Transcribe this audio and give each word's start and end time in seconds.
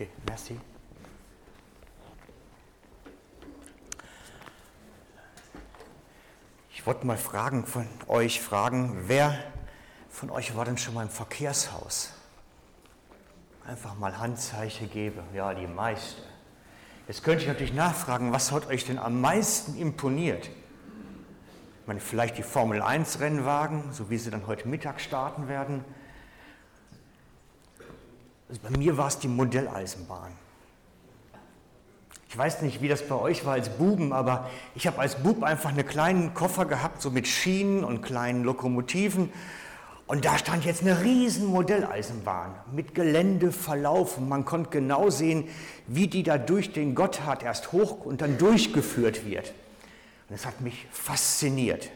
Okay, 0.00 0.08
merci. 0.26 0.58
Ich 6.72 6.86
wollte 6.86 7.06
mal 7.06 7.18
fragen 7.18 7.66
von 7.66 7.86
euch 8.08 8.40
fragen, 8.40 8.96
wer 9.08 9.38
von 10.08 10.30
euch 10.30 10.56
war 10.56 10.64
denn 10.64 10.78
schon 10.78 10.94
mal 10.94 11.02
im 11.02 11.10
Verkehrshaus? 11.10 12.14
Einfach 13.66 13.94
mal 13.98 14.16
Handzeichen 14.16 14.90
geben. 14.90 15.20
Ja, 15.34 15.52
die 15.52 15.66
meisten. 15.66 16.22
Jetzt 17.06 17.22
könnte 17.22 17.42
ich 17.42 17.48
natürlich 17.48 17.74
nachfragen, 17.74 18.32
was 18.32 18.52
hat 18.52 18.68
euch 18.68 18.86
denn 18.86 18.98
am 18.98 19.20
meisten 19.20 19.76
imponiert? 19.76 20.46
Ich 20.46 21.86
meine, 21.86 22.00
vielleicht 22.00 22.38
die 22.38 22.42
Formel 22.42 22.80
1 22.80 23.20
Rennwagen, 23.20 23.92
so 23.92 24.08
wie 24.08 24.16
sie 24.16 24.30
dann 24.30 24.46
heute 24.46 24.66
Mittag 24.66 24.98
starten 24.98 25.46
werden. 25.46 25.84
Also 28.50 28.62
bei 28.68 28.76
mir 28.76 28.96
war 28.96 29.06
es 29.06 29.18
die 29.20 29.28
Modelleisenbahn. 29.28 30.32
Ich 32.28 32.36
weiß 32.36 32.62
nicht, 32.62 32.82
wie 32.82 32.88
das 32.88 33.06
bei 33.06 33.14
euch 33.14 33.44
war 33.44 33.52
als 33.52 33.68
Buben, 33.68 34.12
aber 34.12 34.50
ich 34.74 34.88
habe 34.88 34.98
als 34.98 35.22
Bub 35.22 35.44
einfach 35.44 35.70
einen 35.70 35.86
kleinen 35.86 36.34
Koffer 36.34 36.64
gehabt, 36.64 37.00
so 37.00 37.10
mit 37.10 37.28
Schienen 37.28 37.84
und 37.84 38.02
kleinen 38.02 38.42
Lokomotiven. 38.42 39.32
Und 40.08 40.24
da 40.24 40.36
stand 40.36 40.64
jetzt 40.64 40.82
eine 40.82 41.02
riesen 41.04 41.46
Modelleisenbahn 41.46 42.52
mit 42.72 42.96
Geländeverlauf. 42.96 44.18
Und 44.18 44.28
man 44.28 44.44
konnte 44.44 44.70
genau 44.70 45.10
sehen, 45.10 45.48
wie 45.86 46.08
die 46.08 46.24
da 46.24 46.36
durch 46.36 46.72
den 46.72 46.96
Gotthard 46.96 47.44
erst 47.44 47.70
hoch 47.70 48.04
und 48.04 48.20
dann 48.20 48.36
durchgeführt 48.36 49.24
wird. 49.24 49.50
Und 50.28 50.36
das 50.36 50.44
hat 50.44 50.60
mich 50.60 50.88
fasziniert. 50.90 51.88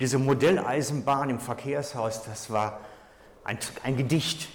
Diese 0.00 0.18
Modelleisenbahn 0.18 1.28
im 1.28 1.40
Verkehrshaus, 1.40 2.22
das 2.22 2.50
war 2.50 2.80
ein, 3.44 3.58
ein 3.82 3.98
Gedicht. 3.98 4.48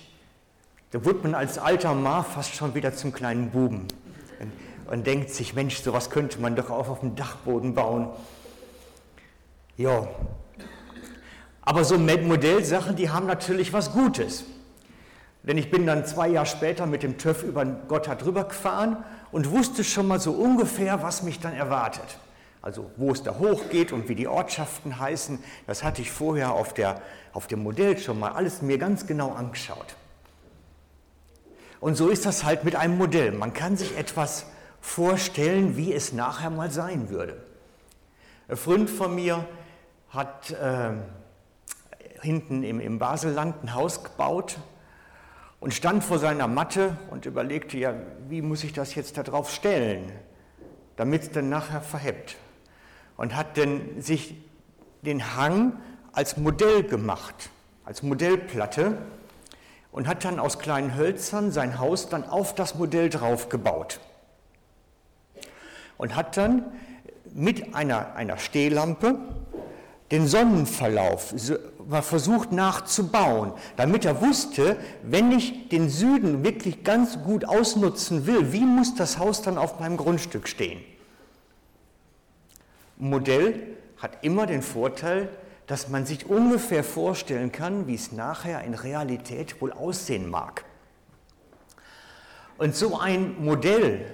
Da 0.96 1.04
wurde 1.04 1.24
man 1.24 1.36
als 1.36 1.58
alter 1.58 1.94
Ma 1.94 2.24
fast 2.24 2.56
schon 2.56 2.74
wieder 2.74 2.96
zum 2.96 3.12
kleinen 3.12 3.50
Buben 3.50 3.86
und 4.90 5.06
denkt 5.06 5.30
sich, 5.30 5.54
Mensch, 5.54 5.82
sowas 5.82 6.10
könnte 6.10 6.40
man 6.40 6.56
doch 6.56 6.70
auch 6.70 6.88
auf 6.88 7.02
dem 7.02 7.18
Dachboden 7.18 7.76
bauen. 7.76 8.08
Ja, 9.76 10.08
aber 11.64 11.84
so 11.84 11.98
Modellsachen, 11.98 12.96
die 12.96 13.10
haben 13.10 13.28
natürlich 13.28 13.74
was 13.74 13.92
Gutes. 13.92 14.46
Denn 15.44 15.58
ich 15.58 15.70
bin 15.70 15.86
dann 15.86 16.06
zwei 16.06 16.30
Jahre 16.30 16.46
später 16.46 16.86
mit 16.86 17.04
dem 17.04 17.18
TÜV 17.18 17.44
über 17.44 17.66
Gotthard 17.66 18.24
drüber 18.24 18.46
gefahren 18.46 19.04
und 19.34 19.52
wusste 19.52 19.84
schon 19.84 20.08
mal 20.08 20.22
so 20.22 20.32
ungefähr, 20.32 21.04
was 21.04 21.24
mich 21.24 21.42
dann 21.42 21.56
erwartet. 21.56 22.20
Also 22.62 22.90
wo 22.96 23.12
es 23.12 23.22
da 23.22 23.38
hochgeht 23.38 23.92
und 23.92 24.08
wie 24.08 24.16
die 24.16 24.30
Ortschaften 24.30 24.98
heißen, 24.98 25.40
das 25.68 25.84
hatte 25.84 26.02
ich 26.02 26.10
vorher 26.10 26.54
auf, 26.54 26.74
der, 26.74 27.02
auf 27.34 27.48
dem 27.48 27.64
Modell 27.64 27.98
schon 27.98 28.18
mal 28.18 28.32
alles 28.32 28.62
mir 28.62 28.78
ganz 28.78 29.06
genau 29.06 29.34
angeschaut. 29.34 29.98
Und 31.80 31.96
so 31.96 32.10
ist 32.10 32.26
das 32.26 32.44
halt 32.44 32.64
mit 32.64 32.76
einem 32.76 32.98
Modell. 32.98 33.32
Man 33.32 33.54
kann 33.54 33.78
sich 33.78 33.98
etwas 33.98 34.46
vorstellen, 34.82 35.78
wie 35.78 35.94
es 35.94 36.14
nachher 36.14 36.50
mal 36.50 36.72
sein 36.72 37.10
würde. 37.10 37.44
Ein 38.48 38.58
Freund 38.58 38.90
von 38.90 39.16
mir 39.16 39.48
hat 40.10 40.52
äh, 40.52 40.92
hinten 42.22 42.64
im, 42.64 42.80
im 42.80 43.00
Baselland 43.00 43.64
ein 43.64 43.74
Haus 43.74 44.04
gebaut 44.04 44.58
und 45.60 45.74
stand 45.74 46.04
vor 46.04 46.20
seiner 46.20 46.48
Matte 46.48 46.98
und 47.10 47.26
überlegte, 47.26 47.78
ja, 47.78 47.96
wie 48.30 48.42
muss 48.42 48.64
ich 48.64 48.74
das 48.74 48.96
jetzt 48.96 49.18
darauf 49.18 49.52
stellen, 49.52 50.12
damit 50.96 51.24
es 51.24 51.32
dann 51.32 51.50
nachher 51.50 51.82
verhebt. 51.82 52.38
Und 53.18 53.36
hat 53.36 53.58
dann 53.58 54.02
sich 54.02 54.36
den 55.02 55.36
Hang 55.36 55.74
als 56.12 56.38
Modell 56.38 56.84
gemacht, 56.84 57.50
als 57.84 58.04
Modellplatte 58.04 58.98
und 59.96 60.10
hat 60.10 60.26
dann 60.26 60.40
aus 60.40 60.60
kleinen 60.60 60.98
Hölzern 60.98 61.52
sein 61.52 61.80
Haus 61.80 62.10
dann 62.10 62.26
auf 62.26 62.54
das 62.54 62.76
Modell 62.76 63.10
drauf 63.10 63.48
gebaut 63.48 64.02
und 65.98 66.18
hat 66.18 66.36
dann 66.36 66.66
mit 67.34 67.74
einer, 67.76 68.14
einer 68.16 68.38
Stehlampe 68.38 69.18
den 70.12 70.28
Sonnenverlauf 70.28 71.34
versucht 72.02 72.52
nachzubauen, 72.52 73.54
damit 73.78 74.04
er 74.04 74.20
wusste, 74.22 74.76
wenn 75.02 75.32
ich 75.32 75.70
den 75.70 75.88
Süden 75.88 76.44
wirklich 76.44 76.84
ganz 76.84 77.24
gut 77.24 77.46
ausnutzen 77.46 78.28
will, 78.28 78.52
wie 78.52 78.66
muss 78.66 78.96
das 78.96 79.18
Haus 79.18 79.44
dann 79.44 79.58
auf 79.58 79.80
meinem 79.80 79.96
Grundstück 79.96 80.50
stehen? 80.50 80.82
Modell 82.98 83.78
hat 84.02 84.26
immer 84.26 84.46
den 84.46 84.62
Vorteil, 84.62 85.30
dass 85.68 85.90
man 85.90 86.06
sich 86.06 86.28
ungefähr 86.28 86.84
vorstellen 86.84 87.52
kann, 87.52 87.88
wie 87.88 87.96
es 87.96 88.12
nachher 88.12 88.64
in 88.64 88.74
Realität 88.74 89.62
wohl 89.62 89.72
aussehen 89.72 90.30
mag. 90.30 90.64
Und 92.58 92.76
so 92.76 93.00
ein 93.00 93.44
Modell 93.44 94.06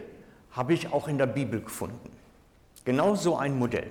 habe 0.51 0.73
ich 0.73 0.91
auch 0.91 1.07
in 1.07 1.17
der 1.17 1.27
Bibel 1.27 1.61
gefunden. 1.61 2.11
Genau 2.85 3.15
so 3.15 3.37
ein 3.37 3.57
Modell. 3.57 3.89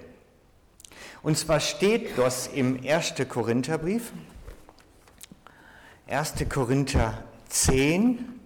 Und 1.22 1.36
zwar 1.36 1.60
steht 1.60 2.16
das 2.18 2.48
im 2.48 2.80
1. 2.84 3.14
Korintherbrief, 3.28 4.12
1. 6.08 6.34
Korinther 6.48 7.22
10 7.50 8.40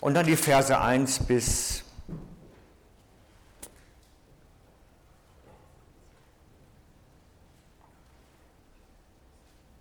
und 0.00 0.14
dann 0.14 0.26
die 0.26 0.36
Verse 0.36 0.78
1 0.78 1.20
bis 1.20 1.83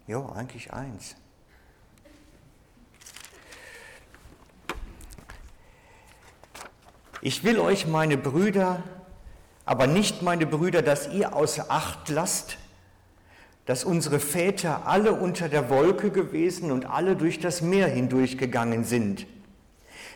Ja, 0.07 0.25
eigentlich 0.33 0.73
eins. 0.73 1.15
Ich 7.21 7.45
will 7.45 7.57
euch, 7.57 7.87
meine 7.87 8.17
Brüder, 8.17 8.83
aber 9.63 9.87
nicht, 9.87 10.21
meine 10.21 10.45
Brüder, 10.45 10.81
dass 10.81 11.07
ihr 11.07 11.33
außer 11.33 11.67
Acht 11.69 12.09
lasst, 12.09 12.57
dass 13.65 13.85
unsere 13.85 14.19
Väter 14.19 14.87
alle 14.87 15.13
unter 15.13 15.47
der 15.47 15.69
Wolke 15.69 16.11
gewesen 16.11 16.69
und 16.69 16.85
alle 16.85 17.15
durch 17.15 17.39
das 17.39 17.61
Meer 17.61 17.87
hindurchgegangen 17.87 18.83
sind. 18.83 19.25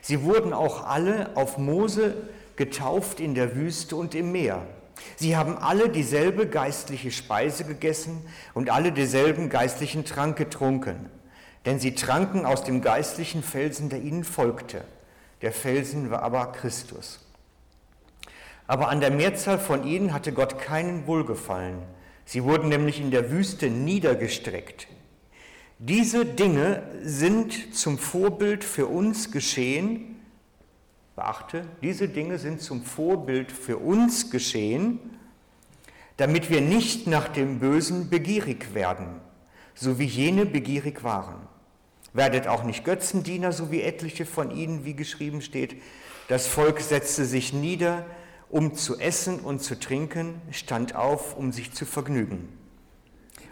Sie 0.01 0.23
wurden 0.23 0.51
auch 0.51 0.85
alle 0.85 1.35
auf 1.35 1.57
Mose 1.57 2.27
getauft 2.57 3.21
in 3.21 3.35
der 3.35 3.55
Wüste 3.55 3.95
und 3.95 4.13
im 4.13 4.33
Meer. 4.33 4.67
Sie 5.15 5.35
haben 5.35 5.57
alle 5.57 5.89
dieselbe 5.89 6.47
geistliche 6.47 7.11
Speise 7.11 7.63
gegessen 7.63 8.21
und 8.53 8.69
alle 8.69 8.91
denselben 8.91 9.49
geistlichen 9.49 10.05
Trank 10.05 10.37
getrunken, 10.37 11.09
denn 11.65 11.79
sie 11.79 11.95
tranken 11.95 12.45
aus 12.45 12.63
dem 12.63 12.81
geistlichen 12.81 13.43
Felsen, 13.43 13.89
der 13.89 14.01
ihnen 14.01 14.23
folgte. 14.23 14.83
Der 15.41 15.51
Felsen 15.51 16.09
war 16.09 16.23
aber 16.23 16.51
Christus. 16.51 17.19
Aber 18.67 18.89
an 18.89 18.99
der 18.99 19.11
Mehrzahl 19.11 19.59
von 19.59 19.85
ihnen 19.85 20.13
hatte 20.13 20.33
Gott 20.33 20.59
keinen 20.59 21.07
Wohlgefallen. 21.07 21.79
Sie 22.25 22.43
wurden 22.43 22.67
nämlich 22.67 22.99
in 22.99 23.11
der 23.11 23.31
Wüste 23.31 23.69
niedergestreckt. 23.69 24.87
Diese 25.79 26.25
Dinge 26.25 26.83
sind 27.03 27.75
zum 27.75 27.97
Vorbild 27.97 28.63
für 28.63 28.87
uns 28.87 29.31
geschehen. 29.31 30.16
Beachte, 31.17 31.63
diese 31.81 32.07
Dinge 32.07 32.37
sind 32.37 32.61
zum 32.61 32.83
Vorbild 32.83 33.51
für 33.51 33.77
uns 33.79 34.29
geschehen, 34.29 34.99
damit 36.15 36.51
wir 36.51 36.61
nicht 36.61 37.07
nach 37.07 37.27
dem 37.27 37.57
Bösen 37.57 38.11
begierig 38.11 38.75
werden, 38.75 39.19
so 39.73 39.97
wie 39.97 40.05
jene 40.05 40.45
begierig 40.45 41.03
waren. 41.03 41.47
Werdet 42.13 42.45
auch 42.45 42.63
nicht 42.63 42.85
Götzendiener, 42.85 43.51
so 43.51 43.71
wie 43.71 43.81
etliche 43.81 44.27
von 44.27 44.51
ihnen, 44.51 44.85
wie 44.85 44.93
geschrieben 44.93 45.41
steht. 45.41 45.81
Das 46.27 46.45
Volk 46.45 46.81
setzte 46.81 47.25
sich 47.25 47.51
nieder, 47.51 48.05
um 48.51 48.75
zu 48.75 48.99
essen 48.99 49.39
und 49.39 49.63
zu 49.63 49.79
trinken, 49.79 50.39
stand 50.51 50.93
auf, 50.95 51.35
um 51.35 51.51
sich 51.51 51.73
zu 51.73 51.87
vergnügen. 51.87 52.47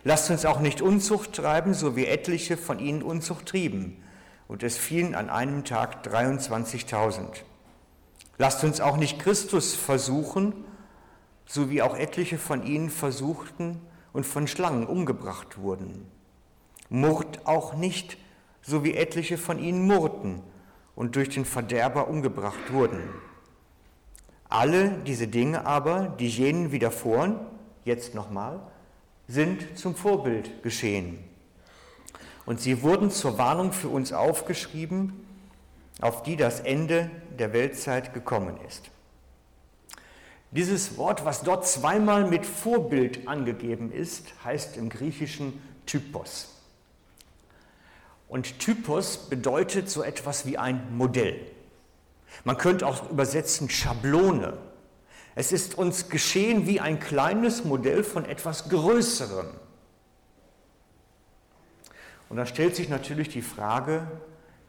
Lasst 0.03 0.29
uns 0.29 0.45
auch 0.45 0.59
nicht 0.59 0.83
Unzucht 0.83 1.33
treiben, 1.33 1.73
so 1.73 1.95
wie 1.95 2.05
etliche 2.05 2.57
von 2.57 2.77
ihnen 2.77 3.01
Unzucht 3.01 3.47
trieben. 3.47 4.03
Und 4.47 4.61
es 4.61 4.77
fielen 4.77 5.15
an 5.15 5.31
einem 5.31 5.63
Tag 5.63 6.05
23.000. 6.05 7.41
Lasst 8.37 8.63
uns 8.63 8.81
auch 8.81 8.97
nicht 8.97 9.19
Christus 9.19 9.75
versuchen, 9.75 10.53
so 11.45 11.69
wie 11.69 11.81
auch 11.81 11.95
etliche 11.95 12.37
von 12.37 12.65
ihnen 12.65 12.89
versuchten 12.89 13.79
und 14.13 14.25
von 14.25 14.47
Schlangen 14.47 14.85
umgebracht 14.85 15.57
wurden. 15.57 16.05
Murrt 16.89 17.45
auch 17.45 17.75
nicht, 17.75 18.17
so 18.61 18.83
wie 18.83 18.95
etliche 18.95 19.37
von 19.37 19.59
ihnen 19.59 19.85
murrten 19.85 20.41
und 20.95 21.15
durch 21.15 21.29
den 21.29 21.45
Verderber 21.45 22.07
umgebracht 22.07 22.71
wurden. 22.73 23.01
Alle 24.49 24.99
diese 25.05 25.27
Dinge 25.27 25.65
aber, 25.65 26.15
die 26.19 26.29
jenen 26.29 26.71
widerfuhren, 26.71 27.39
jetzt 27.83 28.15
nochmal, 28.15 28.59
sind 29.27 29.77
zum 29.77 29.95
Vorbild 29.95 30.63
geschehen. 30.63 31.23
Und 32.45 32.61
sie 32.61 32.83
wurden 32.83 33.09
zur 33.09 33.37
Warnung 33.37 33.71
für 33.71 33.89
uns 33.89 34.13
aufgeschrieben, 34.13 35.24
auf 36.01 36.23
die 36.23 36.35
das 36.35 36.59
Ende 36.59 37.09
der 37.37 37.53
Weltzeit 37.53 38.13
gekommen 38.13 38.57
ist. 38.67 38.89
Dieses 40.51 40.97
Wort, 40.97 41.25
was 41.25 41.41
dort 41.41 41.67
zweimal 41.67 42.25
mit 42.27 42.45
Vorbild 42.45 43.27
angegeben 43.27 43.91
ist, 43.91 44.27
heißt 44.43 44.77
im 44.77 44.89
Griechischen 44.89 45.61
Typos. 45.85 46.47
Und 48.27 48.59
Typos 48.59 49.29
bedeutet 49.29 49.89
so 49.89 50.01
etwas 50.01 50.45
wie 50.45 50.57
ein 50.57 50.97
Modell. 50.97 51.39
Man 52.43 52.57
könnte 52.57 52.87
auch 52.87 53.09
übersetzen 53.09 53.69
Schablone. 53.69 54.57
Es 55.35 55.51
ist 55.51 55.77
uns 55.77 56.09
geschehen 56.09 56.67
wie 56.67 56.79
ein 56.79 56.99
kleines 56.99 57.65
Modell 57.65 58.03
von 58.03 58.25
etwas 58.25 58.69
Größerem. 58.69 59.47
Und 62.29 62.37
da 62.37 62.45
stellt 62.45 62.75
sich 62.75 62.89
natürlich 62.89 63.29
die 63.29 63.41
Frage, 63.41 64.07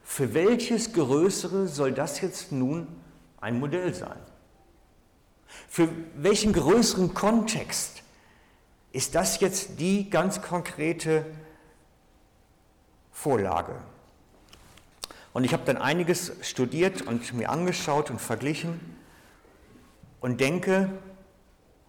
für 0.09 0.33
welches 0.33 0.93
Größere 0.93 1.67
soll 1.67 1.91
das 1.91 2.21
jetzt 2.21 2.53
nun 2.53 2.87
ein 3.41 3.59
Modell 3.59 3.93
sein? 3.93 4.17
Für 5.67 5.89
welchen 6.15 6.53
größeren 6.53 7.13
Kontext 7.13 8.03
ist 8.93 9.15
das 9.15 9.41
jetzt 9.41 9.79
die 9.79 10.09
ganz 10.09 10.41
konkrete 10.41 11.25
Vorlage? 13.11 13.75
Und 15.33 15.43
ich 15.43 15.51
habe 15.51 15.65
dann 15.65 15.77
einiges 15.77 16.31
studiert 16.41 17.01
und 17.01 17.33
mir 17.33 17.49
angeschaut 17.49 18.09
und 18.09 18.19
verglichen 18.19 18.79
und 20.21 20.39
denke 20.39 20.89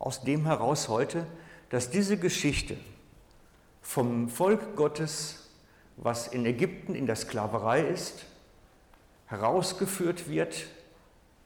aus 0.00 0.23
dem 0.23 0.44
heraus 0.44 0.88
heute, 0.88 1.25
dass 1.70 1.88
diese 1.88 2.19
Geschichte 2.19 2.76
vom 3.81 4.29
Volk 4.29 4.75
Gottes, 4.75 5.48
was 6.00 6.29
in 6.29 6.47
Ägypten 6.47 6.95
in 6.95 7.06
der 7.06 7.17
Sklaverei 7.17 7.83
ist, 7.83 8.25
herausgeführt 9.27 10.29
wird, 10.29 10.67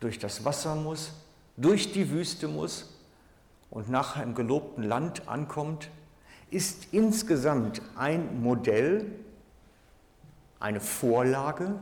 durch 0.00 0.18
das 0.18 0.44
Wasser 0.44 0.74
muss, 0.74 1.12
durch 1.56 1.92
die 1.92 2.10
Wüste 2.10 2.48
muss 2.48 2.92
und 3.70 3.88
nachher 3.88 4.22
im 4.22 4.34
gelobten 4.34 4.84
Land 4.84 5.28
ankommt, 5.28 5.88
ist 6.50 6.88
insgesamt 6.92 7.80
ein 7.96 8.42
Modell, 8.42 9.10
eine 10.60 10.80
Vorlage 10.80 11.78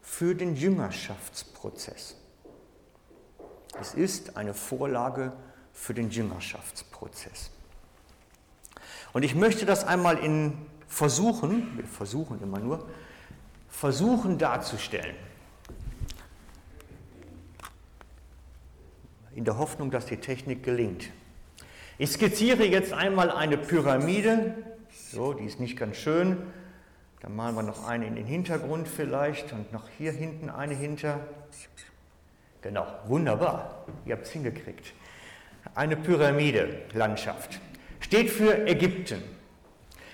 für 0.00 0.34
den 0.34 0.56
Jüngerschaftsprozess. 0.56 2.16
Es 3.80 3.94
ist 3.94 4.36
eine 4.36 4.54
Vorlage 4.54 5.32
für 5.72 5.92
den 5.92 6.10
Jüngerschaftsprozess. 6.10 7.50
Und 9.12 9.22
ich 9.22 9.34
möchte 9.34 9.66
das 9.66 9.84
einmal 9.84 10.18
in 10.18 10.66
versuchen, 10.88 11.76
wir 11.76 11.84
versuchen 11.84 12.42
immer 12.42 12.58
nur, 12.58 12.88
versuchen 13.68 14.38
darzustellen. 14.38 15.14
In 19.34 19.44
der 19.44 19.58
Hoffnung, 19.58 19.90
dass 19.92 20.06
die 20.06 20.16
Technik 20.16 20.64
gelingt. 20.64 21.10
Ich 21.98 22.10
skizziere 22.10 22.64
jetzt 22.64 22.92
einmal 22.92 23.30
eine 23.30 23.56
Pyramide, 23.56 24.54
so, 25.12 25.32
die 25.32 25.44
ist 25.44 25.60
nicht 25.60 25.76
ganz 25.76 25.96
schön, 25.96 26.38
dann 27.20 27.36
malen 27.36 27.54
wir 27.54 27.62
noch 27.62 27.86
eine 27.86 28.06
in 28.06 28.16
den 28.16 28.26
Hintergrund 28.26 28.88
vielleicht 28.88 29.52
und 29.52 29.72
noch 29.72 29.88
hier 29.96 30.12
hinten 30.12 30.50
eine 30.50 30.74
hinter. 30.74 31.20
Genau, 32.62 32.86
wunderbar, 33.06 33.84
ihr 34.04 34.14
habt 34.14 34.26
es 34.26 34.32
hingekriegt. 34.32 34.92
Eine 35.74 35.96
Pyramide-Landschaft. 35.96 37.60
Steht 38.00 38.30
für 38.30 38.66
Ägypten. 38.66 39.22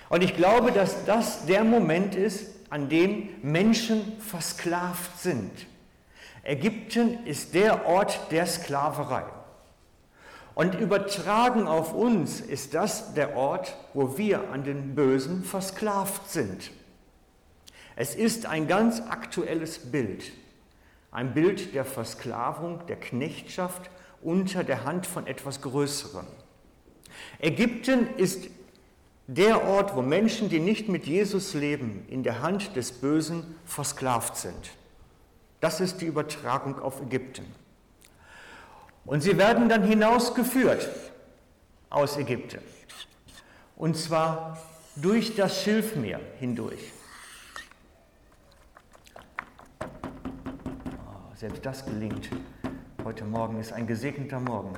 Und 0.09 0.23
ich 0.23 0.35
glaube, 0.35 0.71
dass 0.71 1.05
das 1.05 1.45
der 1.45 1.63
Moment 1.63 2.15
ist, 2.15 2.51
an 2.69 2.89
dem 2.89 3.29
Menschen 3.41 4.19
versklavt 4.19 5.19
sind. 5.19 5.51
Ägypten 6.43 7.25
ist 7.25 7.53
der 7.53 7.87
Ort 7.87 8.31
der 8.31 8.45
Sklaverei. 8.45 9.25
Und 10.53 10.75
übertragen 10.75 11.67
auf 11.67 11.93
uns 11.93 12.39
ist 12.39 12.73
das 12.73 13.13
der 13.13 13.35
Ort, 13.35 13.75
wo 13.93 14.17
wir 14.17 14.51
an 14.51 14.63
den 14.63 14.95
Bösen 14.95 15.43
versklavt 15.43 16.29
sind. 16.29 16.71
Es 17.95 18.15
ist 18.15 18.45
ein 18.45 18.67
ganz 18.67 19.01
aktuelles 19.01 19.91
Bild, 19.91 20.31
ein 21.11 21.33
Bild 21.33 21.73
der 21.73 21.85
Versklavung, 21.85 22.85
der 22.87 22.97
Knechtschaft 22.97 23.89
unter 24.21 24.63
der 24.63 24.85
Hand 24.85 25.07
von 25.07 25.27
etwas 25.27 25.61
Größerem. 25.61 26.25
Ägypten 27.39 28.07
ist 28.17 28.47
der 29.27 29.67
Ort, 29.67 29.95
wo 29.95 30.01
Menschen, 30.01 30.49
die 30.49 30.59
nicht 30.59 30.87
mit 30.87 31.05
Jesus 31.05 31.53
leben, 31.53 32.05
in 32.09 32.23
der 32.23 32.41
Hand 32.41 32.75
des 32.75 32.91
Bösen 32.91 33.55
versklavt 33.65 34.37
sind. 34.37 34.71
Das 35.59 35.81
ist 35.81 36.01
die 36.01 36.05
Übertragung 36.05 36.79
auf 36.79 37.01
Ägypten. 37.01 37.45
Und 39.05 39.21
sie 39.21 39.37
werden 39.37 39.69
dann 39.69 39.83
hinausgeführt 39.83 40.89
aus 41.89 42.17
Ägypten. 42.17 42.59
Und 43.75 43.97
zwar 43.97 44.57
durch 44.95 45.35
das 45.35 45.61
Schilfmeer 45.63 46.19
hindurch. 46.39 46.91
selbst 51.35 51.65
das 51.65 51.85
gelingt. 51.85 52.29
Heute 53.03 53.25
Morgen 53.25 53.59
ist 53.59 53.73
ein 53.73 53.85
gesegneter 53.85 54.39
Morgen. 54.39 54.73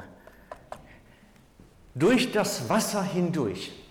Durch 1.94 2.32
das 2.32 2.68
Wasser 2.68 3.04
hindurch. 3.04 3.87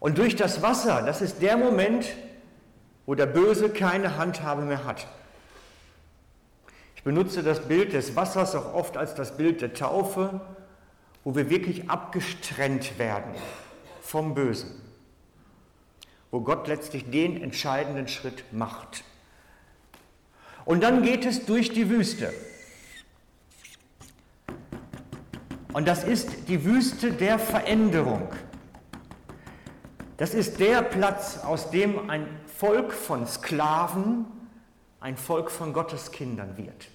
Und 0.00 0.18
durch 0.18 0.36
das 0.36 0.62
Wasser, 0.62 1.02
das 1.02 1.22
ist 1.22 1.42
der 1.42 1.56
Moment, 1.56 2.06
wo 3.06 3.14
der 3.14 3.26
Böse 3.26 3.70
keine 3.70 4.16
Handhabe 4.16 4.62
mehr 4.62 4.84
hat. 4.84 5.06
Ich 6.94 7.02
benutze 7.02 7.42
das 7.42 7.60
Bild 7.60 7.92
des 7.92 8.16
Wassers 8.16 8.54
auch 8.54 8.74
oft 8.74 8.96
als 8.96 9.14
das 9.14 9.36
Bild 9.36 9.60
der 9.60 9.72
Taufe, 9.72 10.40
wo 11.24 11.34
wir 11.34 11.50
wirklich 11.50 11.88
abgestrennt 11.90 12.98
werden 12.98 13.34
vom 14.02 14.34
Bösen, 14.34 14.80
wo 16.30 16.40
Gott 16.40 16.68
letztlich 16.68 17.10
den 17.10 17.42
entscheidenden 17.42 18.08
Schritt 18.08 18.52
macht. 18.52 19.04
Und 20.64 20.82
dann 20.82 21.02
geht 21.02 21.24
es 21.24 21.46
durch 21.46 21.70
die 21.72 21.88
Wüste. 21.88 22.32
Und 25.72 25.88
das 25.88 26.04
ist 26.04 26.48
die 26.48 26.64
Wüste 26.64 27.12
der 27.12 27.38
Veränderung. 27.38 28.28
Das 30.18 30.34
ist 30.34 30.58
der 30.58 30.82
Platz, 30.82 31.38
aus 31.44 31.70
dem 31.70 32.10
ein 32.10 32.26
Volk 32.46 32.92
von 32.92 33.26
Sklaven 33.26 34.26
ein 35.00 35.16
Volk 35.16 35.48
von 35.48 35.72
Gotteskindern 35.72 36.56
wird. 36.56 36.88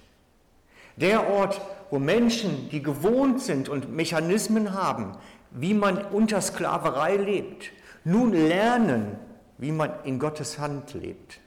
Der 0.96 1.30
Ort, 1.30 1.58
wo 1.90 1.98
Menschen, 1.98 2.68
die 2.68 2.82
gewohnt 2.82 3.40
sind 3.40 3.70
und 3.70 3.90
Mechanismen 3.90 4.74
haben, 4.74 5.16
wie 5.50 5.72
man 5.72 6.04
unter 6.04 6.42
Sklaverei 6.42 7.16
lebt, 7.16 7.70
nun 8.04 8.32
lernen, 8.32 9.16
wie 9.56 9.72
man 9.72 9.90
in 10.04 10.18
Gottes 10.18 10.58
Hand 10.58 10.92
lebt. 10.92 11.40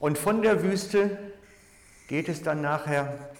Und 0.00 0.16
von 0.16 0.40
der 0.40 0.62
Wüste 0.62 1.18
geht 2.08 2.30
es 2.30 2.42
dann 2.42 2.62
nachher 2.62 3.30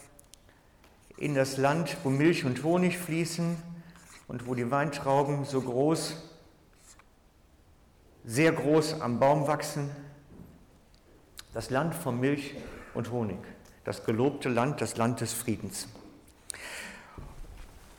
in 1.16 1.34
das 1.34 1.56
Land, 1.56 1.96
wo 2.04 2.10
Milch 2.10 2.44
und 2.44 2.62
Honig 2.62 2.98
fließen 2.98 3.56
und 4.28 4.46
wo 4.46 4.54
die 4.54 4.70
Weintrauben 4.70 5.44
so 5.44 5.60
groß, 5.60 6.16
sehr 8.24 8.52
groß 8.52 9.00
am 9.00 9.20
Baum 9.20 9.46
wachsen. 9.46 9.90
Das 11.54 11.70
Land 11.70 11.94
von 11.94 12.20
Milch 12.20 12.54
und 12.94 13.10
Honig, 13.10 13.38
das 13.84 14.04
gelobte 14.04 14.48
Land, 14.48 14.80
das 14.80 14.96
Land 14.96 15.20
des 15.20 15.32
Friedens. 15.32 15.88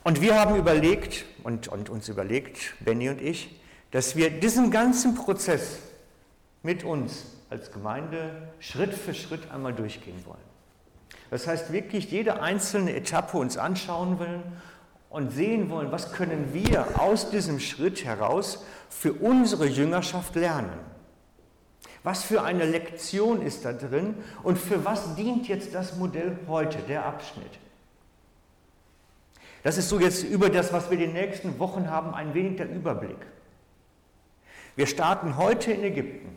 Und 0.04 0.20
wir 0.20 0.38
haben 0.38 0.56
überlegt 0.56 1.24
und, 1.42 1.68
und 1.68 1.90
uns 1.90 2.08
überlegt, 2.08 2.74
Benny 2.80 3.08
und 3.08 3.20
ich, 3.20 3.60
dass 3.90 4.16
wir 4.16 4.30
diesen 4.30 4.70
ganzen 4.70 5.14
Prozess 5.14 5.78
mit 6.62 6.84
uns 6.84 7.26
als 7.50 7.72
Gemeinde 7.72 8.52
Schritt 8.60 8.92
für 8.94 9.14
Schritt 9.14 9.50
einmal 9.50 9.74
durchgehen 9.74 10.24
wollen. 10.24 10.38
Das 11.30 11.46
heißt 11.46 11.72
wirklich 11.72 12.10
jede 12.10 12.40
einzelne 12.40 12.94
Etappe 12.94 13.38
uns 13.38 13.56
anschauen 13.56 14.18
wollen 14.18 14.42
und 15.10 15.30
sehen 15.30 15.70
wollen, 15.70 15.90
was 15.90 16.12
können 16.12 16.52
wir 16.52 17.00
aus 17.00 17.30
diesem 17.30 17.60
Schritt 17.60 18.04
heraus 18.04 18.64
für 18.88 19.12
unsere 19.12 19.66
Jüngerschaft 19.66 20.34
lernen. 20.34 20.78
Was 22.02 22.24
für 22.24 22.42
eine 22.42 22.64
Lektion 22.64 23.42
ist 23.42 23.64
da 23.64 23.72
drin 23.72 24.14
und 24.42 24.58
für 24.58 24.84
was 24.84 25.14
dient 25.16 25.48
jetzt 25.48 25.74
das 25.74 25.96
Modell 25.96 26.38
heute, 26.46 26.78
der 26.78 27.04
Abschnitt? 27.06 27.58
Das 29.62 29.76
ist 29.76 29.88
so 29.88 29.98
jetzt 29.98 30.22
über 30.22 30.50
das, 30.50 30.72
was 30.72 30.90
wir 30.90 30.96
die 30.96 31.08
nächsten 31.08 31.58
Wochen 31.58 31.90
haben, 31.90 32.14
ein 32.14 32.34
wenig 32.34 32.56
der 32.56 32.70
Überblick. 32.70 33.18
Wir 34.76 34.86
starten 34.86 35.36
heute 35.36 35.72
in 35.72 35.82
Ägypten 35.82 36.36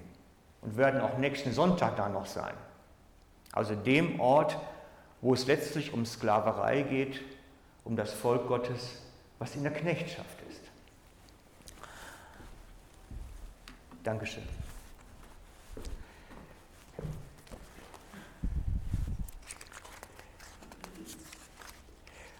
und 0.61 0.77
werden 0.77 1.01
auch 1.01 1.17
nächsten 1.17 1.53
Sonntag 1.53 1.95
da 1.95 2.09
noch 2.09 2.25
sein. 2.25 2.53
Also 3.51 3.75
dem 3.75 4.19
Ort, 4.19 4.57
wo 5.21 5.33
es 5.33 5.45
letztlich 5.45 5.93
um 5.93 6.05
Sklaverei 6.05 6.81
geht, 6.81 7.21
um 7.83 7.95
das 7.95 8.11
Volk 8.13 8.47
Gottes, 8.47 9.01
was 9.39 9.55
in 9.55 9.63
der 9.63 9.73
Knechtschaft 9.73 10.41
ist. 10.49 10.61
Dankeschön. 14.03 14.43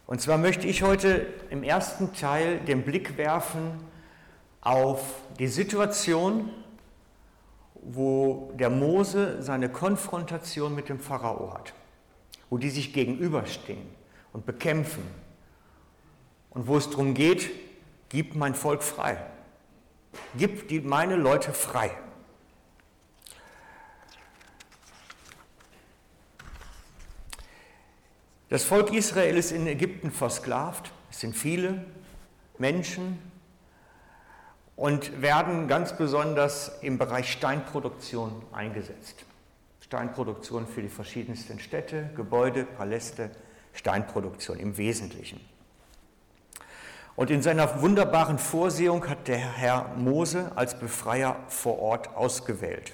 Und 0.08 0.20
zwar 0.20 0.38
möchte 0.38 0.68
ich 0.68 0.84
heute 0.84 1.26
im 1.50 1.64
ersten 1.64 2.14
Teil 2.14 2.60
den 2.60 2.84
Blick 2.84 3.18
werfen 3.18 3.80
auf 4.60 5.24
die 5.40 5.48
Situation, 5.48 6.50
wo 7.76 8.52
der 8.60 8.70
Mose 8.70 9.42
seine 9.42 9.70
Konfrontation 9.70 10.76
mit 10.76 10.90
dem 10.90 11.00
Pharao 11.00 11.54
hat, 11.54 11.74
wo 12.50 12.58
die 12.58 12.70
sich 12.70 12.94
gegenüberstehen 12.94 13.88
und 14.34 14.46
bekämpfen 14.46 15.04
und 16.51 16.67
wo 16.67 16.77
es 16.77 16.89
darum 16.89 17.13
geht, 17.13 17.50
gib 18.10 18.36
mein 18.36 18.55
Volk 18.55 18.84
frei, 18.84 19.17
gib 20.38 20.67
die, 20.67 20.81
meine 20.81 21.15
Leute 21.15 21.53
frei. 21.53 21.91
Das 28.50 28.65
Volk 28.65 28.91
Israel 28.93 29.38
ist 29.38 29.51
in 29.51 29.65
Ägypten 29.65 30.12
versklavt, 30.12 30.91
es 31.10 31.22
sind 31.22 31.36
viele 31.36 31.86
Menschen 32.58 33.17
und 34.75 35.22
werden 35.22 35.70
ganz 35.70 35.96
besonders 35.96 36.79
im 36.81 36.98
Bereich 36.98 37.31
Steinproduktion 37.31 38.43
eingesetzt. 38.51 39.25
Steinproduktion 39.79 40.67
für 40.67 40.81
die 40.81 40.89
verschiedensten 40.89 41.60
Städte, 41.60 42.10
Gebäude, 42.15 42.63
Paläste, 42.63 43.29
Steinproduktion 43.74 44.58
im 44.58 44.77
Wesentlichen. 44.77 45.39
Und 47.15 47.30
in 47.30 47.41
seiner 47.41 47.82
wunderbaren 47.82 48.38
Vorsehung 48.38 49.08
hat 49.08 49.27
der 49.27 49.38
Herr 49.38 49.89
Mose 49.98 50.51
als 50.56 50.80
Befreier 50.80 51.36
vor 51.48 51.80
Ort 51.80 52.15
ausgewählt. 52.15 52.94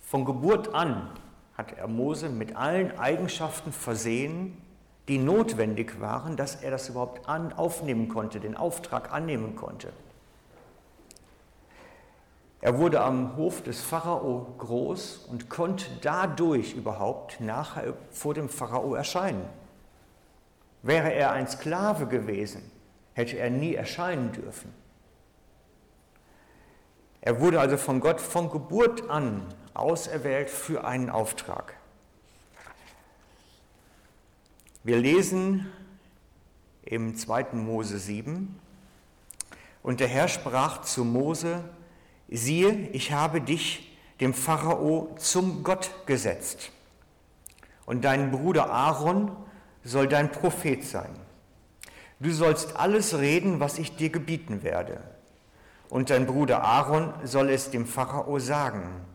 Von 0.00 0.24
Geburt 0.24 0.74
an 0.74 1.10
hat 1.56 1.72
er 1.78 1.86
Mose 1.86 2.28
mit 2.28 2.56
allen 2.56 2.98
Eigenschaften 2.98 3.72
versehen, 3.72 4.60
die 5.08 5.18
notwendig 5.18 6.00
waren, 6.00 6.36
dass 6.36 6.56
er 6.56 6.70
das 6.70 6.88
überhaupt 6.88 7.28
an, 7.28 7.52
aufnehmen 7.52 8.08
konnte, 8.08 8.40
den 8.40 8.56
Auftrag 8.56 9.12
annehmen 9.12 9.56
konnte. 9.56 9.92
Er 12.60 12.76
wurde 12.78 13.00
am 13.00 13.36
Hof 13.36 13.62
des 13.62 13.80
Pharao 13.80 14.54
groß 14.58 15.28
und 15.30 15.48
konnte 15.48 15.86
dadurch 16.02 16.74
überhaupt 16.74 17.40
nachher 17.40 17.94
vor 18.10 18.34
dem 18.34 18.48
Pharao 18.48 18.94
erscheinen. 18.94 19.46
Wäre 20.82 21.12
er 21.12 21.32
ein 21.32 21.48
Sklave 21.48 22.06
gewesen, 22.06 22.70
hätte 23.14 23.38
er 23.38 23.50
nie 23.50 23.74
erscheinen 23.74 24.32
dürfen. 24.32 24.72
Er 27.20 27.40
wurde 27.40 27.60
also 27.60 27.76
von 27.76 28.00
Gott 28.00 28.20
von 28.20 28.50
Geburt 28.50 29.10
an 29.10 29.42
auserwählt 29.74 30.48
für 30.48 30.84
einen 30.84 31.10
Auftrag. 31.10 31.74
Wir 34.82 34.96
lesen 34.96 35.70
im 36.82 37.16
2. 37.16 37.48
Mose 37.52 37.98
7, 37.98 38.58
und 39.82 40.00
der 40.00 40.08
Herr 40.08 40.28
sprach 40.28 40.82
zu 40.82 41.04
Mose, 41.04 41.64
siehe, 42.28 42.88
ich 42.92 43.12
habe 43.12 43.40
dich 43.40 43.96
dem 44.20 44.34
Pharao 44.34 45.14
zum 45.18 45.62
Gott 45.62 45.90
gesetzt, 46.06 46.70
und 47.84 48.04
dein 48.04 48.30
Bruder 48.30 48.70
Aaron 48.70 49.36
soll 49.84 50.08
dein 50.08 50.32
Prophet 50.32 50.84
sein. 50.84 51.14
Du 52.20 52.32
sollst 52.32 52.76
alles 52.76 53.18
reden, 53.18 53.60
was 53.60 53.78
ich 53.78 53.96
dir 53.96 54.10
gebieten 54.10 54.62
werde. 54.62 55.00
Und 55.88 56.10
dein 56.10 56.26
Bruder 56.26 56.62
Aaron 56.62 57.12
soll 57.24 57.50
es 57.50 57.70
dem 57.70 57.86
Pharao 57.86 58.38
sagen 58.38 59.06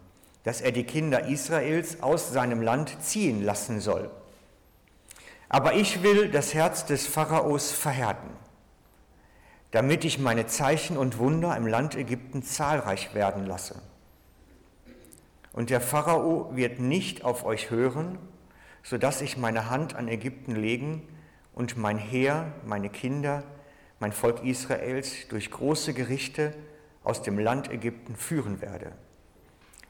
dass 0.45 0.61
er 0.61 0.71
die 0.71 0.83
Kinder 0.83 1.25
Israels 1.27 2.03
aus 2.03 2.31
seinem 2.31 2.61
Land 2.61 3.01
ziehen 3.01 3.43
lassen 3.43 3.81
soll. 3.81 4.11
Aber 5.49 5.73
ich 5.73 6.03
will 6.03 6.29
das 6.29 6.53
Herz 6.53 6.85
des 6.85 7.07
Pharaos 7.07 7.71
verhärten, 7.71 8.29
damit 9.71 10.05
ich 10.05 10.19
meine 10.19 10.45
Zeichen 10.45 10.97
und 10.97 11.17
Wunder 11.17 11.57
im 11.57 11.65
Land 11.65 11.95
Ägypten 11.95 12.43
zahlreich 12.43 13.15
werden 13.15 13.47
lasse. 13.47 13.81
Und 15.51 15.71
der 15.71 15.81
Pharao 15.81 16.51
wird 16.55 16.79
nicht 16.79 17.25
auf 17.25 17.43
euch 17.43 17.71
hören, 17.71 18.19
sodass 18.83 19.21
ich 19.21 19.37
meine 19.37 19.71
Hand 19.71 19.95
an 19.95 20.07
Ägypten 20.07 20.55
legen 20.55 21.07
und 21.55 21.77
mein 21.77 21.97
Heer, 21.97 22.51
meine 22.65 22.89
Kinder, 22.89 23.43
mein 23.99 24.11
Volk 24.11 24.43
Israels 24.43 25.27
durch 25.29 25.49
große 25.49 25.93
Gerichte 25.93 26.53
aus 27.03 27.23
dem 27.23 27.39
Land 27.39 27.71
Ägypten 27.71 28.15
führen 28.15 28.61
werde. 28.61 28.91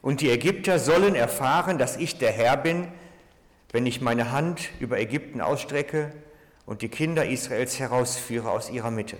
Und 0.00 0.20
die 0.20 0.30
Ägypter 0.30 0.78
sollen 0.78 1.16
erfahren, 1.16 1.76
dass 1.76 1.96
ich 1.96 2.18
der 2.18 2.30
Herr 2.30 2.56
bin, 2.56 2.86
wenn 3.72 3.84
ich 3.84 4.00
meine 4.00 4.30
Hand 4.30 4.70
über 4.78 4.98
Ägypten 4.98 5.40
ausstrecke 5.40 6.12
und 6.64 6.82
die 6.82 6.88
Kinder 6.88 7.26
Israels 7.26 7.80
herausführe 7.80 8.50
aus 8.50 8.70
ihrer 8.70 8.92
Mitte. 8.92 9.16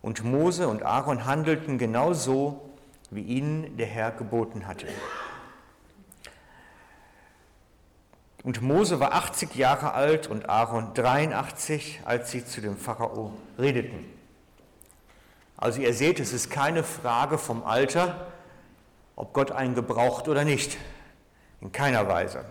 Und 0.00 0.24
Mose 0.24 0.68
und 0.68 0.82
Aaron 0.82 1.26
handelten 1.26 1.76
genau 1.76 2.14
so, 2.14 2.70
wie 3.10 3.22
ihnen 3.22 3.76
der 3.76 3.86
Herr 3.86 4.10
geboten 4.10 4.66
hatte. 4.66 4.86
Und 8.42 8.60
Mose 8.60 8.98
war 8.98 9.12
80 9.12 9.54
Jahre 9.54 9.92
alt 9.92 10.26
und 10.26 10.48
Aaron 10.48 10.94
83, 10.94 12.00
als 12.04 12.30
sie 12.30 12.44
zu 12.44 12.60
dem 12.60 12.76
Pharao 12.76 13.32
redeten. 13.58 14.04
Also 15.56 15.80
ihr 15.80 15.94
seht, 15.94 16.18
es 16.18 16.32
ist 16.32 16.50
keine 16.50 16.82
Frage 16.82 17.38
vom 17.38 17.64
Alter, 17.64 18.26
ob 19.14 19.32
Gott 19.32 19.52
einen 19.52 19.76
gebraucht 19.76 20.26
oder 20.28 20.44
nicht. 20.44 20.76
In 21.60 21.70
keiner 21.70 22.08
Weise. 22.08 22.44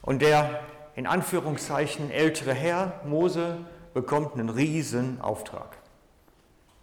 Und 0.00 0.22
der 0.22 0.60
in 0.94 1.06
Anführungszeichen 1.06 2.10
ältere 2.10 2.54
Herr, 2.54 3.00
Mose, 3.04 3.58
bekommt 3.92 4.34
einen 4.34 4.48
riesen 4.48 5.20
Auftrag. 5.20 5.76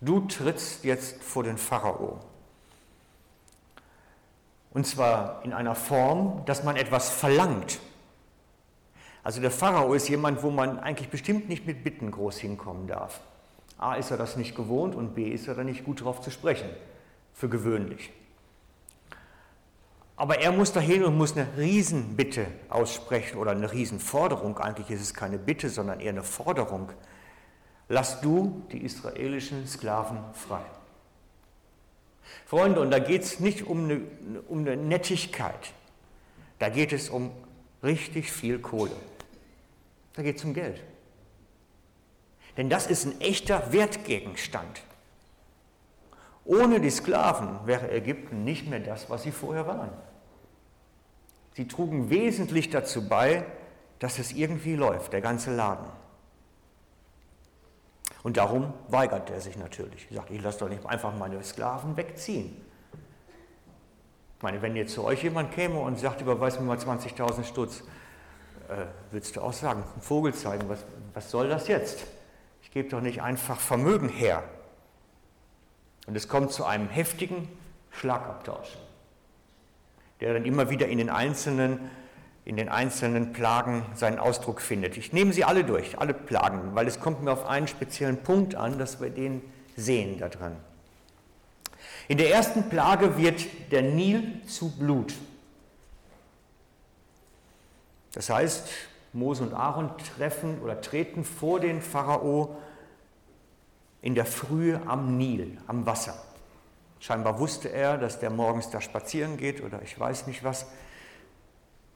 Du 0.02 0.22
trittst 0.22 0.84
jetzt 0.84 1.24
vor 1.24 1.44
den 1.44 1.58
Pharao. 1.58 2.20
Und 4.72 4.88
zwar 4.88 5.42
in 5.44 5.54
einer 5.54 5.76
Form, 5.76 6.44
dass 6.46 6.64
man 6.64 6.76
etwas 6.76 7.10
verlangt. 7.10 7.80
Also 9.24 9.42
der 9.42 9.52
Pharao 9.52 9.94
ist 9.94 10.10
jemand, 10.10 10.42
wo 10.44 10.50
man 10.50 10.80
eigentlich 10.80 11.10
bestimmt 11.10 11.50
nicht 11.50 11.68
mit 11.68 11.84
Bitten 11.84 12.10
groß 12.10 12.40
hinkommen 12.40 12.88
darf. 12.88 13.22
A 13.78 13.96
ist 13.96 14.12
er 14.12 14.18
das 14.18 14.38
nicht 14.38 14.56
gewohnt 14.56 14.96
und 14.96 15.14
B 15.14 15.30
ist 15.30 15.48
er 15.48 15.56
da 15.56 15.64
nicht 15.64 15.84
gut 15.84 16.04
drauf 16.04 16.22
zu 16.22 16.32
sprechen, 16.32 16.70
für 17.34 17.50
gewöhnlich. 17.50 18.12
Aber 20.16 20.40
er 20.40 20.52
muss 20.52 20.72
dahin 20.72 21.04
und 21.04 21.18
muss 21.18 21.36
eine 21.36 21.48
Riesenbitte 21.58 22.46
aussprechen 22.70 23.40
oder 23.40 23.52
eine 23.52 23.72
Riesenforderung. 23.72 24.60
Eigentlich 24.60 24.92
ist 24.92 25.02
es 25.02 25.14
keine 25.16 25.40
Bitte, 25.40 25.70
sondern 25.70 26.00
eher 26.00 26.12
eine 26.12 26.24
Forderung. 26.24 26.90
Lass 27.90 28.22
du 28.22 28.62
die 28.72 28.84
israelischen 28.84 29.68
Sklaven 29.68 30.20
frei. 30.34 30.62
Freunde, 32.46 32.82
und 32.82 32.92
da 32.92 33.00
geht 33.00 33.24
es 33.24 33.40
nicht 33.40 33.68
um 33.68 33.86
eine, 33.86 34.02
um 34.48 34.60
eine 34.60 34.76
Nettigkeit. 34.78 35.74
Da 36.60 36.70
geht 36.70 36.94
es 36.94 37.10
um 37.10 37.32
richtig 37.84 38.32
viel 38.32 38.60
Kohle. 38.60 38.96
Da 40.14 40.22
geht 40.22 40.38
es 40.38 40.44
um 40.44 40.54
Geld. 40.54 40.82
Denn 42.58 42.70
das 42.70 42.88
ist 42.88 43.06
ein 43.06 43.22
echter 43.22 43.72
Wertgegenstand. 43.72 44.82
Ohne 46.44 46.82
die 46.82 46.90
Sklaven 46.90 47.66
wäre 47.66 47.92
Ägypten 47.92 48.44
nicht 48.44 48.68
mehr 48.68 48.80
das, 48.80 49.10
was 49.10 49.24
sie 49.24 49.32
vorher 49.32 49.68
waren. 49.68 49.92
Sie 51.54 51.68
trugen 51.68 52.10
wesentlich 52.10 52.70
dazu 52.70 53.08
bei, 53.08 53.46
dass 54.00 54.20
es 54.20 54.32
irgendwie 54.32 54.76
läuft, 54.76 55.14
der 55.14 55.22
ganze 55.22 55.56
Laden. 55.56 55.86
Und 58.24 58.38
darum 58.38 58.74
weigert 58.88 59.30
er 59.30 59.42
sich 59.42 59.58
natürlich. 59.58 60.08
Er 60.10 60.18
sagt, 60.18 60.32
ich 60.32 60.42
lasse 60.42 60.60
doch 60.60 60.70
nicht 60.70 60.86
einfach 60.86 61.16
meine 61.18 61.44
Sklaven 61.44 61.98
wegziehen. 61.98 62.56
Ich 64.38 64.44
meine, 64.44 64.62
wenn 64.62 64.76
jetzt 64.76 64.94
zu 64.94 65.04
euch 65.04 65.24
jemand 65.24 65.52
käme 65.52 65.80
und 65.80 66.00
sagt, 66.00 66.22
überweis 66.22 66.60
mir 66.60 66.66
mal 66.66 66.78
20.000 66.78 67.44
Stutz, 67.44 67.84
äh, 68.70 68.86
würdest 69.12 69.36
du 69.36 69.42
auch 69.42 69.54
sagen, 69.54 69.84
einen 69.84 70.02
Vogel 70.02 70.34
zeigen, 70.34 70.70
was, 70.70 70.86
was 71.14 71.30
soll 71.30 71.50
das 71.50 71.68
jetzt? 71.68 72.06
Ich 72.64 72.72
gebe 72.72 72.90
doch 72.90 73.02
nicht 73.02 73.22
einfach 73.22 73.60
Vermögen 73.60 74.10
her. 74.10 74.44
Und 76.08 76.16
es 76.16 76.28
kommt 76.28 76.52
zu 76.52 76.66
einem 76.66 76.90
heftigen 76.90 77.48
Schlagabtausch, 77.92 78.78
der 80.20 80.34
dann 80.34 80.46
immer 80.46 80.70
wieder 80.70 80.88
in 80.88 80.98
den 80.98 81.10
einzelnen, 81.10 81.92
in 82.46 82.58
den 82.58 82.70
einzelnen 82.70 83.34
Plagen 83.34 83.86
seinen 83.94 84.18
Ausdruck 84.18 84.62
findet. 84.62 84.98
Ich 84.98 85.14
nehme 85.14 85.32
sie 85.34 85.44
alle 85.44 85.64
durch, 85.64 86.00
alle 86.00 86.14
Plagen, 86.14 86.74
weil 86.74 86.88
es 86.88 87.00
kommt 87.00 87.22
mir 87.22 87.32
auf 87.32 87.46
einen 87.46 87.68
speziellen 87.68 88.18
Punkt 88.18 88.56
an, 88.56 88.80
dass 88.80 89.00
wir 89.00 89.10
den 89.10 89.42
sehen 89.76 90.18
da 90.18 90.30
dran. 90.30 90.56
In 92.08 92.18
der 92.18 92.32
ersten 92.32 92.70
Plage 92.70 93.18
wird 93.18 93.46
der 93.72 93.84
Nil 93.84 94.42
zu 94.48 94.76
Blut. 94.76 95.14
Das 98.14 98.30
heißt, 98.30 98.68
Mose 99.14 99.44
und 99.44 99.54
Aaron 99.54 99.92
treffen 100.18 100.60
oder 100.62 100.82
treten 100.82 101.24
vor 101.24 101.60
den 101.60 101.82
Pharao 101.82 102.58
in 104.02 104.16
der 104.16 104.26
Frühe 104.26 104.82
am 104.88 105.18
Nil, 105.18 105.58
am 105.68 105.86
Wasser. 105.86 106.16
Scheinbar 107.00 107.40
wusste 107.40 107.70
er, 107.70 107.98
dass 107.98 108.20
der 108.20 108.30
morgens 108.30 108.70
da 108.70 108.82
spazieren 108.82 109.38
geht 109.38 109.62
oder 109.64 109.82
ich 109.82 110.00
weiß 110.00 110.28
nicht 110.28 110.44
was. 110.44 110.66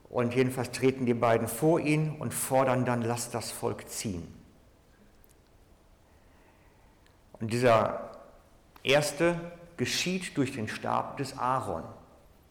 Und 0.10 0.34
jedenfalls 0.36 0.72
treten 0.72 1.06
die 1.06 1.14
beiden 1.14 1.48
vor 1.48 1.80
ihn 1.80 2.16
und 2.20 2.34
fordern 2.34 2.86
dann, 2.86 3.02
lass 3.02 3.32
das 3.32 3.52
Volk 3.52 3.90
ziehen. 3.90 4.28
Und 7.40 7.52
dieser 7.52 8.12
erste 8.84 9.40
geschieht 9.78 10.38
durch 10.38 10.54
den 10.54 10.68
Stab 10.68 11.18
des 11.18 11.38
Aaron. 11.38 11.84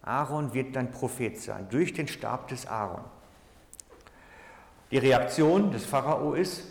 Aaron 0.03 0.53
wird 0.53 0.77
dein 0.77 0.91
Prophet 0.93 1.41
sein, 1.41 1.69
durch 1.71 1.95
den 1.95 2.09
Stab 2.09 2.49
des 2.49 2.67
Aaron. 2.67 3.05
Die 4.91 4.99
Reaktion 4.99 5.71
des 5.73 5.87
Pharao 5.87 6.35
ist, 6.35 6.63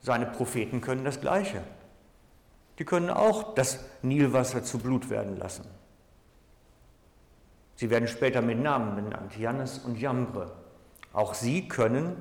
seine 0.00 0.26
Propheten 0.26 0.80
können 0.80 1.04
das 1.04 1.20
Gleiche. 1.20 1.62
Die 2.78 2.84
können 2.84 3.10
auch 3.10 3.54
das 3.54 3.80
Nilwasser 4.02 4.62
zu 4.62 4.78
Blut 4.78 5.08
werden 5.08 5.36
lassen. 5.38 5.64
Sie 7.76 7.90
werden 7.90 8.08
später 8.08 8.42
mit 8.42 8.58
Namen 8.58 8.96
benannt, 8.96 9.36
Jannes 9.36 9.78
und 9.78 9.98
Jambre. 9.98 10.52
Auch 11.12 11.34
sie 11.34 11.68
können 11.68 12.16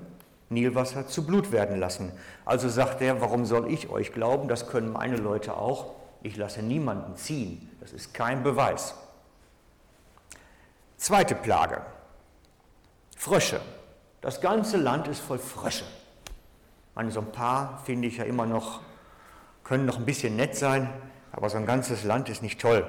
Nilwasser 0.49 1.07
zu 1.07 1.25
Blut 1.25 1.51
werden 1.51 1.79
lassen. 1.79 2.11
Also 2.45 2.67
sagt 2.67 3.01
er, 3.01 3.21
warum 3.21 3.45
soll 3.45 3.71
ich 3.71 3.89
euch 3.89 4.11
glauben? 4.11 4.47
Das 4.47 4.67
können 4.67 4.91
meine 4.91 5.17
Leute 5.17 5.55
auch. 5.55 5.93
Ich 6.23 6.35
lasse 6.35 6.61
niemanden 6.61 7.15
ziehen. 7.15 7.69
Das 7.79 7.93
ist 7.93 8.13
kein 8.13 8.43
Beweis. 8.43 8.95
Zweite 10.97 11.35
Plage. 11.35 11.81
Frösche. 13.17 13.61
Das 14.19 14.41
ganze 14.41 14.77
Land 14.77 15.07
ist 15.07 15.19
voll 15.19 15.39
Frösche. 15.39 15.85
Meine, 16.93 17.11
so 17.11 17.21
ein 17.21 17.31
paar 17.31 17.81
finde 17.85 18.07
ich 18.07 18.17
ja 18.17 18.25
immer 18.25 18.45
noch, 18.45 18.81
können 19.63 19.85
noch 19.85 19.97
ein 19.97 20.05
bisschen 20.05 20.35
nett 20.35 20.55
sein, 20.55 20.89
aber 21.31 21.49
so 21.49 21.57
ein 21.57 21.65
ganzes 21.65 22.03
Land 22.03 22.29
ist 22.29 22.43
nicht 22.43 22.59
toll. 22.59 22.85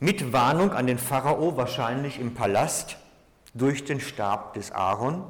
Mit 0.00 0.32
Warnung 0.32 0.72
an 0.72 0.86
den 0.86 0.98
Pharao, 0.98 1.58
wahrscheinlich 1.58 2.18
im 2.18 2.32
Palast, 2.32 2.96
durch 3.52 3.84
den 3.84 4.00
Stab 4.00 4.54
des 4.54 4.72
Aaron. 4.72 5.24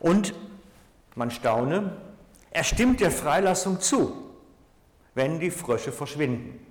Und 0.00 0.34
man 1.14 1.30
staune, 1.30 1.96
er 2.50 2.64
stimmt 2.64 3.00
der 3.00 3.12
Freilassung 3.12 3.80
zu, 3.80 4.16
wenn 5.14 5.38
die 5.38 5.52
Frösche 5.52 5.92
verschwinden. 5.92 6.66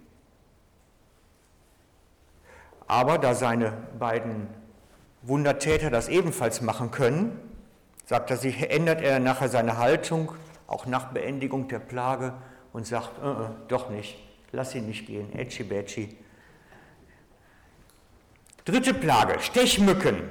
Aber 2.88 3.18
da 3.18 3.34
seine 3.34 3.72
beiden 3.98 4.48
Wundertäter 5.22 5.90
das 5.90 6.10
ebenfalls 6.10 6.62
machen 6.62 6.92
können, 6.92 7.40
sagt 8.06 8.32
er 8.32 8.38
sich, 8.38 8.70
ändert 8.70 9.02
er 9.02 9.20
nachher 9.20 9.48
seine 9.48 9.78
Haltung, 9.78 10.34
auch 10.68 10.88
nach 10.88 11.14
Beendigung 11.14 11.70
der 11.70 11.80
Plage, 11.80 12.34
und 12.74 12.86
sagt, 12.86 13.12
äh, 13.24 13.30
äh, 13.30 13.50
doch 13.68 13.90
nicht, 13.90 14.18
lass 14.52 14.76
ihn 14.76 14.88
nicht 14.88 15.06
gehen, 15.06 15.32
Etschi 15.34 15.64
Betschi, 15.64 16.18
Dritte 18.70 18.94
Plage, 18.94 19.40
Stechmücken. 19.40 20.22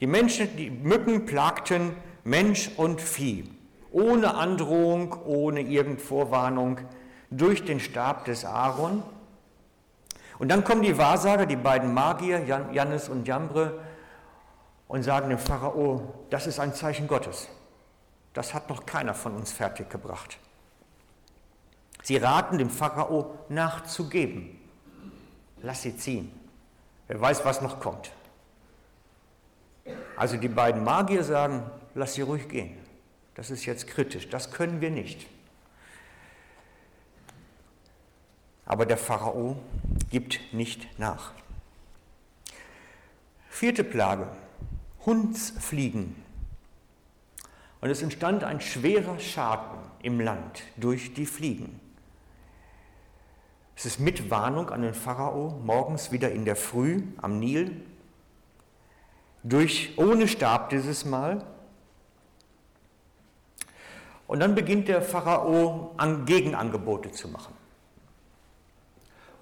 Die, 0.00 0.06
Menschen, 0.06 0.56
die 0.56 0.70
Mücken 0.70 1.26
plagten 1.26 1.94
Mensch 2.24 2.70
und 2.78 3.02
Vieh, 3.02 3.50
ohne 3.90 4.34
Androhung, 4.36 5.14
ohne 5.26 5.60
irgend 5.60 6.00
Vorwarnung, 6.00 6.78
durch 7.30 7.64
den 7.64 7.78
Stab 7.78 8.24
des 8.24 8.46
Aaron. 8.46 9.02
Und 10.38 10.48
dann 10.48 10.64
kommen 10.64 10.80
die 10.80 10.96
Wahrsager, 10.96 11.44
die 11.44 11.56
beiden 11.56 11.92
Magier, 11.92 12.42
Jan, 12.46 12.72
Jannes 12.72 13.10
und 13.10 13.28
Jambre, 13.28 13.80
und 14.88 15.02
sagen 15.02 15.28
dem 15.28 15.38
Pharao, 15.38 16.14
das 16.30 16.46
ist 16.46 16.58
ein 16.58 16.72
Zeichen 16.72 17.06
Gottes. 17.06 17.48
Das 18.32 18.54
hat 18.54 18.70
noch 18.70 18.86
keiner 18.86 19.12
von 19.12 19.36
uns 19.36 19.52
fertiggebracht. 19.52 20.38
Sie 22.02 22.16
raten 22.16 22.58
dem 22.58 22.70
Pharao 22.70 23.38
nachzugeben. 23.48 24.58
Lass 25.62 25.82
sie 25.82 25.96
ziehen. 25.96 26.32
Wer 27.08 27.20
weiß, 27.20 27.44
was 27.44 27.60
noch 27.60 27.80
kommt. 27.80 28.12
Also 30.16 30.36
die 30.36 30.48
beiden 30.48 30.84
Magier 30.84 31.24
sagen, 31.24 31.62
lass 31.94 32.14
sie 32.14 32.22
ruhig 32.22 32.48
gehen. 32.48 32.76
Das 33.34 33.50
ist 33.50 33.64
jetzt 33.64 33.86
kritisch, 33.86 34.28
das 34.28 34.50
können 34.50 34.80
wir 34.80 34.90
nicht. 34.90 35.26
Aber 38.66 38.86
der 38.86 38.98
Pharao 38.98 39.56
gibt 40.10 40.38
nicht 40.52 40.98
nach. 40.98 41.32
Vierte 43.48 43.82
Plage, 43.82 44.28
Hundsfliegen. 45.04 46.22
Und 47.80 47.90
es 47.90 48.02
entstand 48.02 48.44
ein 48.44 48.60
schwerer 48.60 49.18
Schaden 49.18 49.78
im 50.02 50.20
Land 50.20 50.62
durch 50.76 51.14
die 51.14 51.26
Fliegen. 51.26 51.79
Es 53.80 53.86
ist 53.86 53.98
mit 53.98 54.30
Warnung 54.30 54.68
an 54.68 54.82
den 54.82 54.92
Pharao, 54.92 55.58
morgens 55.64 56.12
wieder 56.12 56.30
in 56.30 56.44
der 56.44 56.54
Früh 56.54 57.02
am 57.16 57.38
Nil, 57.38 57.80
durch, 59.42 59.94
ohne 59.96 60.28
Stab 60.28 60.68
dieses 60.68 61.06
Mal. 61.06 61.42
Und 64.26 64.40
dann 64.40 64.54
beginnt 64.54 64.88
der 64.88 65.00
Pharao 65.00 65.94
an 65.96 66.26
Gegenangebote 66.26 67.10
zu 67.12 67.28
machen. 67.28 67.54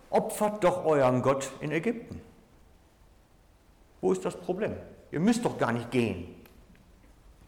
Opfert 0.08 0.62
doch 0.62 0.84
euren 0.84 1.20
Gott 1.20 1.50
in 1.58 1.72
Ägypten. 1.72 2.20
Wo 4.00 4.12
ist 4.12 4.24
das 4.24 4.36
Problem? 4.36 4.76
Ihr 5.10 5.18
müsst 5.18 5.44
doch 5.44 5.58
gar 5.58 5.72
nicht 5.72 5.90
gehen. 5.90 6.32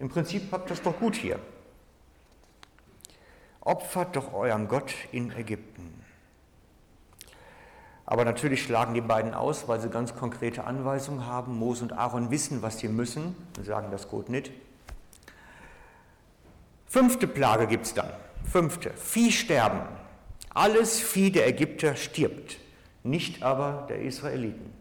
Im 0.01 0.09
Prinzip 0.09 0.51
habt 0.51 0.69
ihr 0.69 0.75
es 0.75 0.83
doch 0.83 0.99
gut 0.99 1.15
hier. 1.15 1.39
Opfert 3.61 4.17
doch 4.17 4.33
euren 4.33 4.67
Gott 4.67 4.93
in 5.13 5.31
Ägypten. 5.31 6.00
Aber 8.11 8.25
natürlich 8.25 8.65
schlagen 8.65 8.93
die 8.93 9.01
beiden 9.01 9.35
aus, 9.35 9.69
weil 9.69 9.81
sie 9.81 9.89
ganz 9.89 10.17
konkrete 10.17 10.65
Anweisungen 10.65 11.27
haben. 11.27 11.57
Mose 11.57 11.85
und 11.85 11.93
Aaron 11.93 12.33
wissen, 12.33 12.61
was 12.61 12.81
sie 12.81 12.89
müssen 12.89 13.37
und 13.57 13.65
sagen 13.65 13.93
das 13.93 14.09
gut 14.09 14.29
nicht. 14.29 14.51
Fünfte 16.87 17.29
Plage 17.29 17.69
gibt 17.69 17.87
es 17.87 17.95
dann. 17.95 18.11
Fünfte. 18.51 18.91
Viehsterben. 18.91 19.83
Alles 20.53 20.99
Vieh 20.99 21.31
der 21.31 21.47
Ägypter 21.47 21.95
stirbt, 21.95 22.57
nicht 23.05 23.45
aber 23.45 23.87
der 23.89 24.03
Israeliten. 24.03 24.73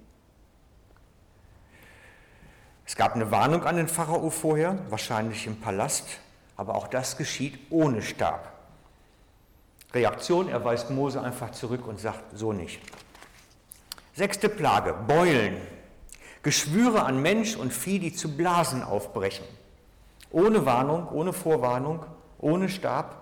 Es 2.88 2.96
gab 2.96 3.14
eine 3.14 3.30
Warnung 3.30 3.64
an 3.64 3.76
den 3.76 3.88
Pharao 3.88 4.32
vorher, 4.32 4.80
wahrscheinlich 4.90 5.46
im 5.46 5.62
Palast, 5.62 6.18
aber 6.58 6.74
auch 6.74 6.88
das 6.88 7.16
geschieht 7.16 7.60
ohne 7.70 8.02
Stab. 8.02 8.52
Reaktion, 9.94 10.50
er 10.50 10.66
weist 10.66 10.90
Mose 10.90 11.22
einfach 11.22 11.52
zurück 11.52 11.86
und 11.86 12.00
sagt, 12.00 12.36
so 12.36 12.54
nicht. 12.54 12.82
Sechste 14.20 14.50
Plage, 14.50 14.94
Beulen. 15.08 15.56
Geschwüre 16.44 17.04
an 17.04 17.22
Mensch 17.22 17.56
und 17.56 17.72
Vieh, 17.72 18.00
die 18.00 18.12
zu 18.14 18.36
Blasen 18.36 18.84
aufbrechen. 18.84 19.46
Ohne 20.30 20.66
Warnung, 20.66 21.08
ohne 21.08 21.32
Vorwarnung, 21.32 22.06
ohne 22.38 22.68
Stab. 22.68 23.16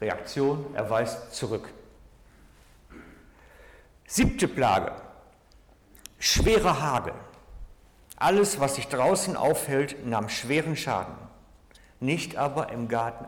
Reaktion, 0.00 0.66
er 0.74 0.90
weist 0.90 1.36
zurück. 1.36 1.68
Siebte 4.04 4.48
Plage, 4.48 4.90
schwerer 6.18 6.80
Hagel. 6.80 7.14
Alles, 8.16 8.58
was 8.58 8.74
sich 8.74 8.88
draußen 8.88 9.36
aufhält, 9.36 10.04
nahm 10.04 10.28
schweren 10.28 10.74
Schaden. 10.74 11.14
Nicht 12.00 12.36
aber 12.36 12.72
im 12.72 12.88
Garten, 12.88 13.26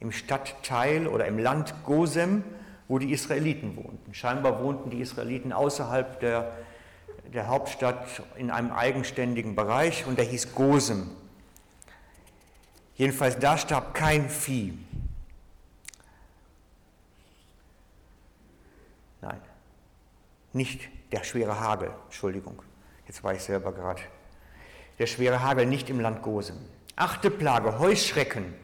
im 0.00 0.10
Stadtteil 0.10 1.06
oder 1.06 1.26
im 1.26 1.38
Land 1.38 1.74
Gosem, 1.84 2.44
wo 2.88 2.98
die 2.98 3.12
Israeliten 3.12 3.76
wohnten. 3.76 4.14
Scheinbar 4.14 4.62
wohnten 4.62 4.90
die 4.90 5.00
Israeliten 5.00 5.52
außerhalb 5.52 6.20
der, 6.20 6.56
der 7.32 7.48
Hauptstadt 7.48 8.22
in 8.36 8.50
einem 8.50 8.70
eigenständigen 8.72 9.56
Bereich 9.56 10.06
und 10.06 10.18
der 10.18 10.24
hieß 10.24 10.54
Gosem. 10.54 11.10
Jedenfalls 12.94 13.38
da 13.38 13.58
starb 13.58 13.94
kein 13.94 14.30
Vieh. 14.30 14.78
Nein, 19.20 19.40
nicht 20.52 20.88
der 21.12 21.24
schwere 21.24 21.58
Hagel, 21.58 21.90
Entschuldigung, 22.04 22.62
jetzt 23.06 23.22
war 23.24 23.34
ich 23.34 23.42
selber 23.42 23.72
gerade. 23.72 24.02
Der 24.98 25.06
schwere 25.06 25.42
Hagel 25.42 25.66
nicht 25.66 25.90
im 25.90 26.00
Land 26.00 26.22
Gosem. 26.22 26.56
Achte 26.94 27.30
Plage, 27.30 27.78
Heuschrecken 27.78 28.54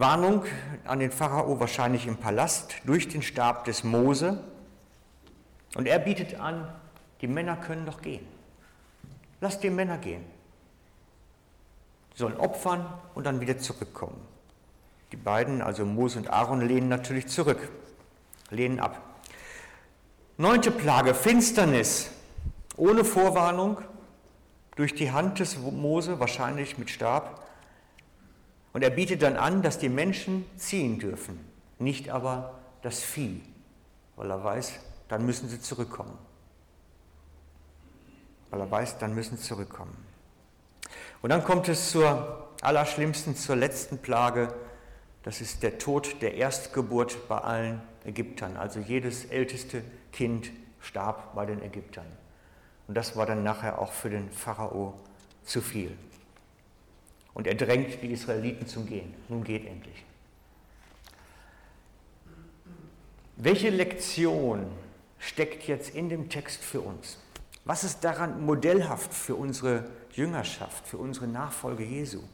Warnung 0.00 0.44
an 0.84 1.00
den 1.00 1.10
Pharao 1.10 1.60
wahrscheinlich 1.60 2.06
im 2.06 2.16
Palast 2.16 2.76
durch 2.84 3.08
den 3.08 3.22
Stab 3.22 3.64
des 3.64 3.84
Mose. 3.84 4.42
Und 5.74 5.86
er 5.86 5.98
bietet 5.98 6.38
an, 6.40 6.68
die 7.20 7.26
Männer 7.26 7.56
können 7.56 7.86
doch 7.86 8.00
gehen. 8.00 8.26
Lass 9.40 9.60
die 9.60 9.70
Männer 9.70 9.98
gehen. 9.98 10.24
Sie 12.14 12.20
sollen 12.20 12.36
opfern 12.36 12.86
und 13.14 13.24
dann 13.24 13.40
wieder 13.40 13.58
zurückkommen. 13.58 14.20
Die 15.12 15.16
beiden, 15.16 15.62
also 15.62 15.84
Mose 15.84 16.18
und 16.18 16.30
Aaron, 16.30 16.60
lehnen 16.60 16.88
natürlich 16.88 17.28
zurück, 17.28 17.70
lehnen 18.50 18.80
ab. 18.80 19.00
Neunte 20.36 20.70
Plage, 20.70 21.14
Finsternis, 21.14 22.10
ohne 22.76 23.04
Vorwarnung, 23.04 23.78
durch 24.76 24.94
die 24.94 25.10
Hand 25.10 25.40
des 25.40 25.58
Mose, 25.58 26.20
wahrscheinlich 26.20 26.78
mit 26.78 26.90
Stab. 26.90 27.47
Und 28.78 28.84
er 28.84 28.90
bietet 28.90 29.22
dann 29.22 29.36
an, 29.36 29.60
dass 29.60 29.80
die 29.80 29.88
Menschen 29.88 30.46
ziehen 30.56 31.00
dürfen, 31.00 31.44
nicht 31.80 32.10
aber 32.10 32.60
das 32.80 33.02
Vieh, 33.02 33.42
weil 34.14 34.30
er 34.30 34.44
weiß, 34.44 34.72
dann 35.08 35.26
müssen 35.26 35.48
sie 35.48 35.60
zurückkommen. 35.60 36.16
Weil 38.50 38.60
er 38.60 38.70
weiß, 38.70 38.98
dann 38.98 39.16
müssen 39.16 39.36
sie 39.36 39.42
zurückkommen. 39.42 39.96
Und 41.22 41.30
dann 41.30 41.42
kommt 41.42 41.68
es 41.68 41.90
zur 41.90 42.50
allerschlimmsten, 42.60 43.34
zur 43.34 43.56
letzten 43.56 43.98
Plage. 43.98 44.54
Das 45.24 45.40
ist 45.40 45.64
der 45.64 45.78
Tod 45.78 46.22
der 46.22 46.34
Erstgeburt 46.34 47.26
bei 47.26 47.38
allen 47.38 47.82
Ägyptern. 48.04 48.56
Also 48.56 48.78
jedes 48.78 49.24
älteste 49.24 49.82
Kind 50.12 50.52
starb 50.78 51.34
bei 51.34 51.46
den 51.46 51.64
Ägyptern. 51.64 52.06
Und 52.86 52.94
das 52.94 53.16
war 53.16 53.26
dann 53.26 53.42
nachher 53.42 53.80
auch 53.80 53.90
für 53.90 54.08
den 54.08 54.30
Pharao 54.30 54.94
zu 55.42 55.60
viel. 55.62 55.98
Und 57.38 57.46
er 57.46 57.54
drängt 57.54 58.02
die 58.02 58.10
Israeliten 58.10 58.66
zum 58.66 58.84
Gehen. 58.84 59.14
Nun 59.28 59.44
geht 59.44 59.64
endlich. 59.64 60.04
Welche 63.36 63.70
Lektion 63.70 64.66
steckt 65.20 65.68
jetzt 65.68 65.94
in 65.94 66.08
dem 66.08 66.28
Text 66.30 66.60
für 66.60 66.80
uns? 66.80 67.16
Was 67.64 67.84
ist 67.84 68.02
daran 68.02 68.44
modellhaft 68.44 69.14
für 69.14 69.36
unsere 69.36 69.88
Jüngerschaft, 70.14 70.88
für 70.88 70.98
unsere 70.98 71.28
Nachfolge 71.28 71.84
Jesu? 71.84 72.24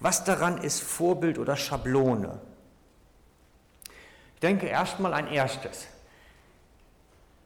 Was 0.00 0.24
daran 0.24 0.58
ist 0.58 0.80
Vorbild 0.80 1.38
oder 1.38 1.56
Schablone? 1.56 2.40
Ich 4.34 4.40
denke 4.40 4.66
erstmal 4.66 5.14
ein 5.14 5.28
erstes. 5.28 5.86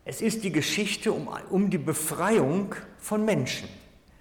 Es 0.07 0.23
ist 0.23 0.43
die 0.43 0.53
Geschichte 0.53 1.13
um, 1.13 1.29
um 1.51 1.69
die 1.69 1.77
Befreiung 1.77 2.75
von 2.97 3.23
Menschen. 3.23 3.69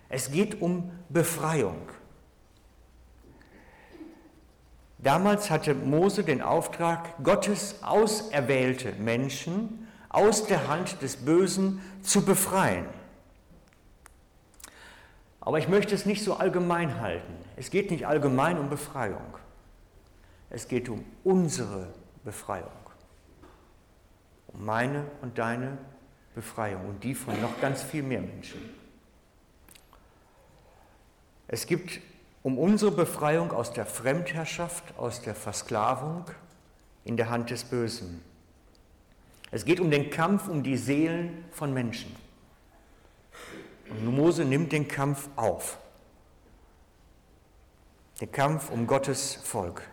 Es 0.10 0.30
geht 0.30 0.62
um 0.62 0.92
Befreiung. 1.08 1.88
Damals 5.04 5.50
hatte 5.50 5.74
Mose 5.76 6.24
den 6.24 6.42
Auftrag, 6.42 7.22
Gottes 7.22 7.84
auserwählte 7.84 8.94
Menschen 8.94 9.86
aus 10.08 10.48
der 10.48 10.70
Hand 10.70 11.02
des 11.02 11.18
Bösen 11.18 11.82
zu 12.04 12.24
befreien. 12.24 12.86
Aber 15.42 15.60
ich 15.60 15.68
möchte 15.68 15.94
es 15.94 16.06
nicht 16.06 16.24
so 16.24 16.36
allgemein 16.36 17.02
halten. 17.02 17.34
Es 17.58 17.70
geht 17.70 17.92
nicht 17.92 18.08
allgemein 18.08 18.58
um 18.58 18.70
Befreiung. 18.70 19.38
Es 20.50 20.70
geht 20.70 20.88
um 20.88 21.04
unsere 21.26 21.90
Befreiung. 22.24 22.70
Um 24.48 24.64
meine 24.64 25.04
und 25.22 25.38
deine 25.38 25.80
Befreiung 26.34 26.88
und 26.88 27.04
die 27.04 27.14
von 27.14 27.40
noch 27.42 27.60
ganz 27.60 27.84
viel 27.84 28.04
mehr 28.04 28.22
Menschen. 28.22 28.62
Es 31.50 31.68
gibt 31.68 32.00
um 32.44 32.58
unsere 32.58 32.92
Befreiung 32.92 33.52
aus 33.52 33.72
der 33.72 33.86
Fremdherrschaft, 33.86 34.84
aus 34.98 35.22
der 35.22 35.34
Versklavung 35.34 36.26
in 37.06 37.18
der 37.18 37.30
Hand 37.30 37.50
des 37.50 37.64
Bösen. 37.64 38.22
Es 39.50 39.66
geht 39.66 39.80
um 39.80 39.90
den 39.90 40.10
Kampf 40.10 40.48
um 40.50 40.62
die 40.62 40.78
Seelen 40.78 41.46
von 41.52 41.74
Menschen. 41.74 42.14
Und 43.90 44.06
Mose 44.06 44.46
nimmt 44.46 44.72
den 44.72 44.88
Kampf 44.88 45.30
auf. 45.36 45.78
Den 48.20 48.32
Kampf 48.32 48.70
um 48.70 48.88
Gottes 48.88 49.36
Volk. 49.36 49.84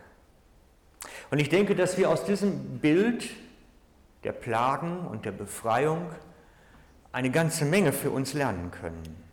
Und 1.29 1.39
ich 1.39 1.49
denke, 1.49 1.75
dass 1.75 1.97
wir 1.97 2.09
aus 2.09 2.25
diesem 2.25 2.79
Bild 2.79 3.29
der 4.23 4.33
Plagen 4.33 5.05
und 5.07 5.25
der 5.25 5.31
Befreiung 5.31 6.09
eine 7.11 7.31
ganze 7.31 7.65
Menge 7.65 7.93
für 7.93 8.11
uns 8.11 8.33
lernen 8.33 8.71
können. 8.71 9.30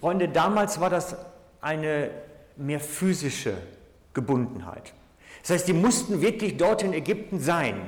Freunde, 0.00 0.28
damals 0.28 0.80
war 0.80 0.90
das 0.90 1.14
eine 1.60 2.10
mehr 2.56 2.80
physische 2.80 3.54
Gebundenheit. 4.14 4.94
Das 5.42 5.50
heißt, 5.50 5.68
die 5.68 5.72
mussten 5.72 6.20
wirklich 6.20 6.56
dort 6.56 6.82
in 6.82 6.92
Ägypten 6.92 7.38
sein. 7.38 7.80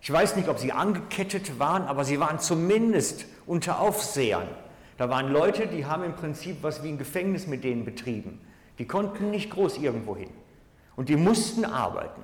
Ich 0.00 0.12
weiß 0.12 0.36
nicht, 0.36 0.48
ob 0.48 0.58
sie 0.58 0.72
angekettet 0.72 1.58
waren, 1.58 1.84
aber 1.84 2.04
sie 2.04 2.20
waren 2.20 2.38
zumindest 2.38 3.24
unter 3.46 3.80
Aufsehern. 3.80 4.46
Da 4.98 5.08
waren 5.08 5.32
Leute, 5.32 5.66
die 5.66 5.86
haben 5.86 6.04
im 6.04 6.14
Prinzip 6.14 6.58
was 6.62 6.82
wie 6.82 6.88
ein 6.88 6.98
Gefängnis 6.98 7.46
mit 7.46 7.64
denen 7.64 7.84
betrieben. 7.84 8.40
Die 8.78 8.86
konnten 8.86 9.30
nicht 9.30 9.50
groß 9.50 9.78
irgendwo 9.78 10.16
hin. 10.16 10.30
Und 10.96 11.08
die 11.08 11.16
mussten 11.16 11.64
arbeiten. 11.64 12.22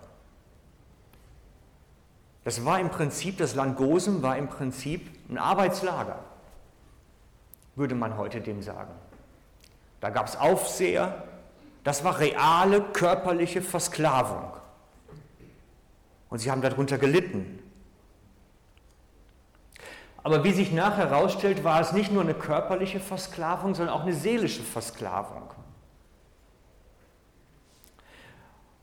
Das 2.45 2.65
war 2.65 2.79
im 2.79 2.91
Prinzip, 2.91 3.39
das 3.39 3.55
Land 3.55 3.77
Gosen 3.77 4.23
war 4.23 4.37
im 4.37 4.49
Prinzip 4.49 5.11
ein 5.29 5.39
Arbeitslager, 5.39 6.19
würde 7.75 7.95
man 7.95 8.17
heute 8.17 8.41
dem 8.41 8.63
sagen. 8.63 8.93
Da 10.01 10.11
gab 10.11 10.27
es 10.27 10.37
Aufseher, 10.37 11.25
das 11.85 12.05
war 12.05 12.19
reale 12.19 12.83
körperliche 12.83 13.63
Versklavung. 13.63 14.53
Und 16.29 16.39
sie 16.39 16.51
haben 16.51 16.63
darunter 16.63 16.99
gelitten. 16.99 17.59
Aber 20.23 20.45
wie 20.45 20.53
sich 20.53 20.73
nachher 20.73 21.09
herausstellt, 21.09 21.65
war 21.65 21.81
es 21.81 21.93
nicht 21.93 22.13
nur 22.13 22.23
eine 22.23 22.35
körperliche 22.35 23.01
Versklavung, 23.01 23.75
sondern 23.75 23.95
auch 23.95 24.03
eine 24.03 24.13
seelische 24.13 24.63
Versklavung. 24.63 25.51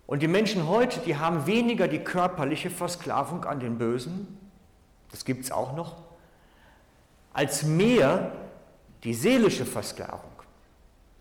Und 0.08 0.22
die 0.22 0.28
Menschen 0.28 0.68
heute, 0.68 1.00
die 1.02 1.18
haben 1.18 1.46
weniger 1.46 1.88
die 1.88 2.00
körperliche 2.00 2.70
Versklavung 2.70 3.44
an 3.46 3.60
den 3.60 3.78
Bösen, 3.78 4.40
das 5.12 5.26
gibt 5.26 5.44
es 5.44 5.52
auch 5.52 5.74
noch, 5.76 5.98
als 7.34 7.64
mehr 7.64 8.32
die 9.04 9.14
seelische 9.14 9.66
Versklavung. 9.66 10.37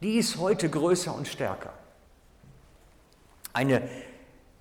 Die 0.00 0.18
ist 0.18 0.36
heute 0.36 0.68
größer 0.68 1.14
und 1.14 1.26
stärker. 1.26 1.72
Eine 3.52 3.88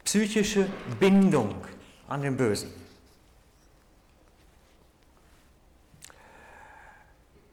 psychische 0.03 0.67
Bindung 0.99 1.55
an 2.07 2.21
den 2.21 2.37
Bösen. 2.37 2.71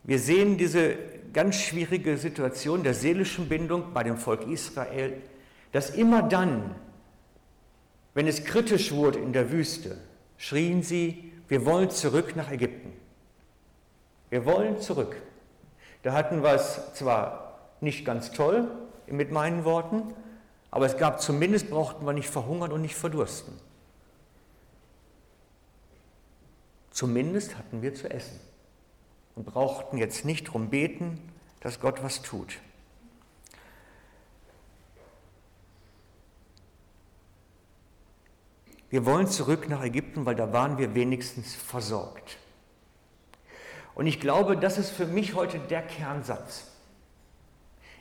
Wir 0.05 0.19
sehen 0.19 0.59
diese 0.59 0.97
ganz 1.33 1.57
schwierige 1.57 2.19
Situation 2.19 2.83
der 2.83 2.95
seelischen 2.95 3.49
Bindung 3.49 3.93
bei 3.93 4.03
dem 4.03 4.17
Volk 4.17 4.47
Israel, 4.47 5.15
dass 5.73 5.91
immer 5.91 6.23
dann, 6.23 6.75
wenn 8.15 8.27
es 8.27 8.45
kritisch 8.45 8.93
wurde 8.93 9.19
in 9.19 9.33
der 9.33 9.51
Wüste, 9.51 9.97
schrien 10.37 10.83
sie, 10.83 11.33
wir 11.49 11.65
wollen 11.65 11.91
zurück 11.91 12.37
nach 12.37 12.51
Ägypten. 12.51 12.93
Wir 14.29 14.45
wollen 14.45 14.81
zurück. 14.81 15.17
Da 16.03 16.13
hatten 16.13 16.43
wir 16.43 16.55
es 16.55 16.95
zwar 16.95 17.52
nicht 17.83 18.05
ganz 18.05 18.33
toll 18.33 18.69
mit 19.07 19.31
meinen 19.31 19.65
Worten, 19.65 20.15
aber 20.71 20.87
es 20.87 20.97
gab 20.97 21.21
zumindest, 21.21 21.69
brauchten 21.69 22.07
wir 22.07 22.13
nicht 22.13 22.29
verhungern 22.29 22.73
und 22.73 22.81
nicht 22.81 22.95
verdursten. 22.95 23.53
Zumindest 26.91 27.59
hatten 27.59 27.83
wir 27.83 27.95
zu 27.95 28.11
essen 28.11 28.39
und 29.35 29.47
brauchten 29.47 29.99
jetzt 29.99 30.25
nicht 30.25 30.49
darum 30.49 30.71
beten, 30.71 31.19
dass 31.61 31.81
Gott 31.81 32.03
was 32.03 32.23
tut. 32.23 32.59
Wir 38.91 39.07
wollen 39.07 39.27
zurück 39.27 39.71
nach 39.71 39.83
Ägypten, 39.83 40.27
weil 40.27 40.35
da 40.35 40.53
waren 40.53 40.77
wir 40.77 40.95
wenigstens 40.95 41.55
versorgt. 41.55 42.37
Und 43.95 44.07
ich 44.07 44.21
glaube, 44.21 44.57
das 44.57 44.77
ist 44.77 44.91
für 44.91 45.07
mich 45.07 45.35
heute 45.35 45.59
der 45.59 45.81
Kernsatz. 45.81 46.72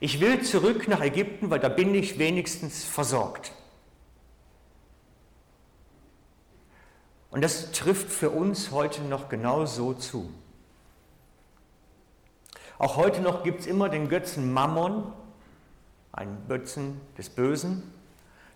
Ich 0.03 0.19
will 0.19 0.41
zurück 0.41 0.87
nach 0.87 1.01
Ägypten, 1.01 1.51
weil 1.51 1.59
da 1.59 1.69
bin 1.69 1.93
ich 1.93 2.17
wenigstens 2.17 2.83
versorgt. 2.83 3.51
Und 7.29 7.41
das 7.41 7.71
trifft 7.71 8.09
für 8.09 8.31
uns 8.31 8.71
heute 8.71 9.03
noch 9.03 9.29
genau 9.29 9.67
so 9.67 9.93
zu. 9.93 10.33
Auch 12.79 12.97
heute 12.97 13.21
noch 13.21 13.43
gibt 13.43 13.59
es 13.59 13.67
immer 13.67 13.89
den 13.89 14.09
Götzen 14.09 14.51
Mammon, 14.51 15.13
einen 16.11 16.47
Götzen 16.47 16.99
des 17.19 17.29
Bösen, 17.29 17.83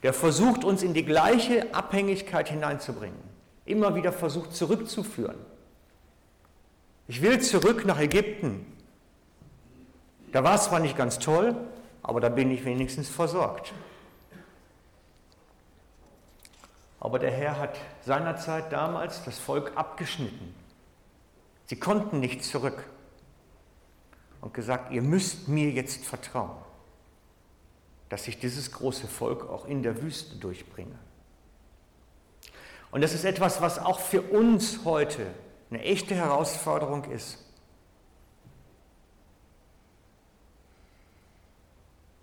der 0.02 0.14
versucht, 0.14 0.64
uns 0.64 0.82
in 0.82 0.96
die 0.96 1.06
gleiche 1.06 1.76
Abhängigkeit 1.76 2.50
hineinzubringen. 2.50 3.20
Immer 3.66 3.94
wieder 3.94 4.12
versucht 4.12 4.56
zurückzuführen. 4.56 5.38
Ich 7.08 7.22
will 7.22 7.40
zurück 7.40 7.86
nach 7.86 8.00
Ägypten, 8.00 8.66
da 10.36 10.44
war 10.44 10.56
es 10.56 10.66
zwar 10.66 10.82
nicht 10.82 10.98
ganz 10.98 11.18
toll, 11.18 11.56
aber 12.04 12.20
da 12.20 12.28
bin 12.28 12.52
ich 12.52 12.66
wenigstens 12.66 13.08
versorgt. 13.08 13.72
Aber 17.00 17.20
der 17.20 17.32
Herr 17.32 17.58
hat 17.58 17.78
seinerzeit 18.04 18.70
damals 18.74 19.24
das 19.24 19.40
Volk 19.40 19.72
abgeschnitten. 19.78 20.54
Sie 21.68 21.78
konnten 21.78 22.20
nicht 22.20 22.44
zurück 22.44 22.84
und 24.42 24.54
gesagt, 24.54 24.92
ihr 24.92 25.02
müsst 25.02 25.48
mir 25.48 25.70
jetzt 25.70 26.04
vertrauen, 26.04 26.58
dass 28.10 28.28
ich 28.28 28.38
dieses 28.38 28.74
große 28.74 29.08
Volk 29.08 29.50
auch 29.50 29.66
in 29.66 29.84
der 29.84 30.02
Wüste 30.02 30.36
durchbringe. 30.36 31.00
Und 32.92 33.00
das 33.00 33.14
ist 33.14 33.24
etwas, 33.24 33.62
was 33.62 33.80
auch 33.80 34.02
für 34.02 34.22
uns 34.22 34.84
heute 34.84 35.28
eine 35.70 35.82
echte 35.82 36.14
Herausforderung 36.14 37.06
ist. 37.06 37.45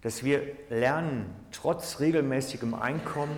Dass 0.03 0.25
wir 0.25 0.43
lernen, 0.69 1.35
trotz 1.53 2.01
regelmäßigem 2.01 2.75
Einkommen, 2.75 3.37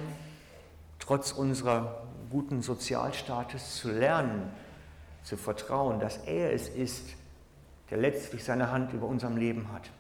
trotz 0.98 1.32
unserer 1.32 2.06
guten 2.30 2.62
Sozialstatus 2.62 3.76
zu 3.76 3.92
lernen, 3.92 4.50
zu 5.22 5.36
vertrauen, 5.36 6.00
dass 6.00 6.16
er 6.18 6.52
es 6.52 6.68
ist, 6.68 7.14
der 7.90 7.98
letztlich 7.98 8.44
seine 8.44 8.70
Hand 8.70 8.92
über 8.92 9.06
unserem 9.06 9.36
Leben 9.36 9.70
hat. 9.72 9.90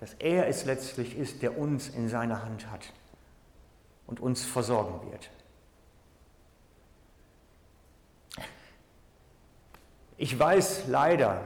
Dass 0.00 0.14
er 0.14 0.48
es 0.48 0.64
letztlich 0.64 1.16
ist, 1.16 1.42
der 1.42 1.58
uns 1.58 1.88
in 1.90 2.08
seiner 2.08 2.42
Hand 2.42 2.70
hat 2.70 2.92
und 4.06 4.20
uns 4.20 4.44
versorgen 4.44 5.10
wird. 5.10 5.30
Ich 10.16 10.38
weiß 10.38 10.84
leider, 10.88 11.42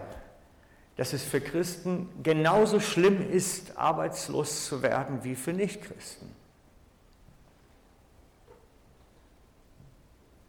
dass 0.96 1.12
es 1.12 1.22
für 1.22 1.40
Christen 1.40 2.09
genauso 2.22 2.80
schlimm 2.80 3.30
ist, 3.30 3.76
arbeitslos 3.76 4.66
zu 4.66 4.82
werden 4.82 5.22
wie 5.24 5.35
für 5.35 5.52
Nichtchristen. 5.52 6.28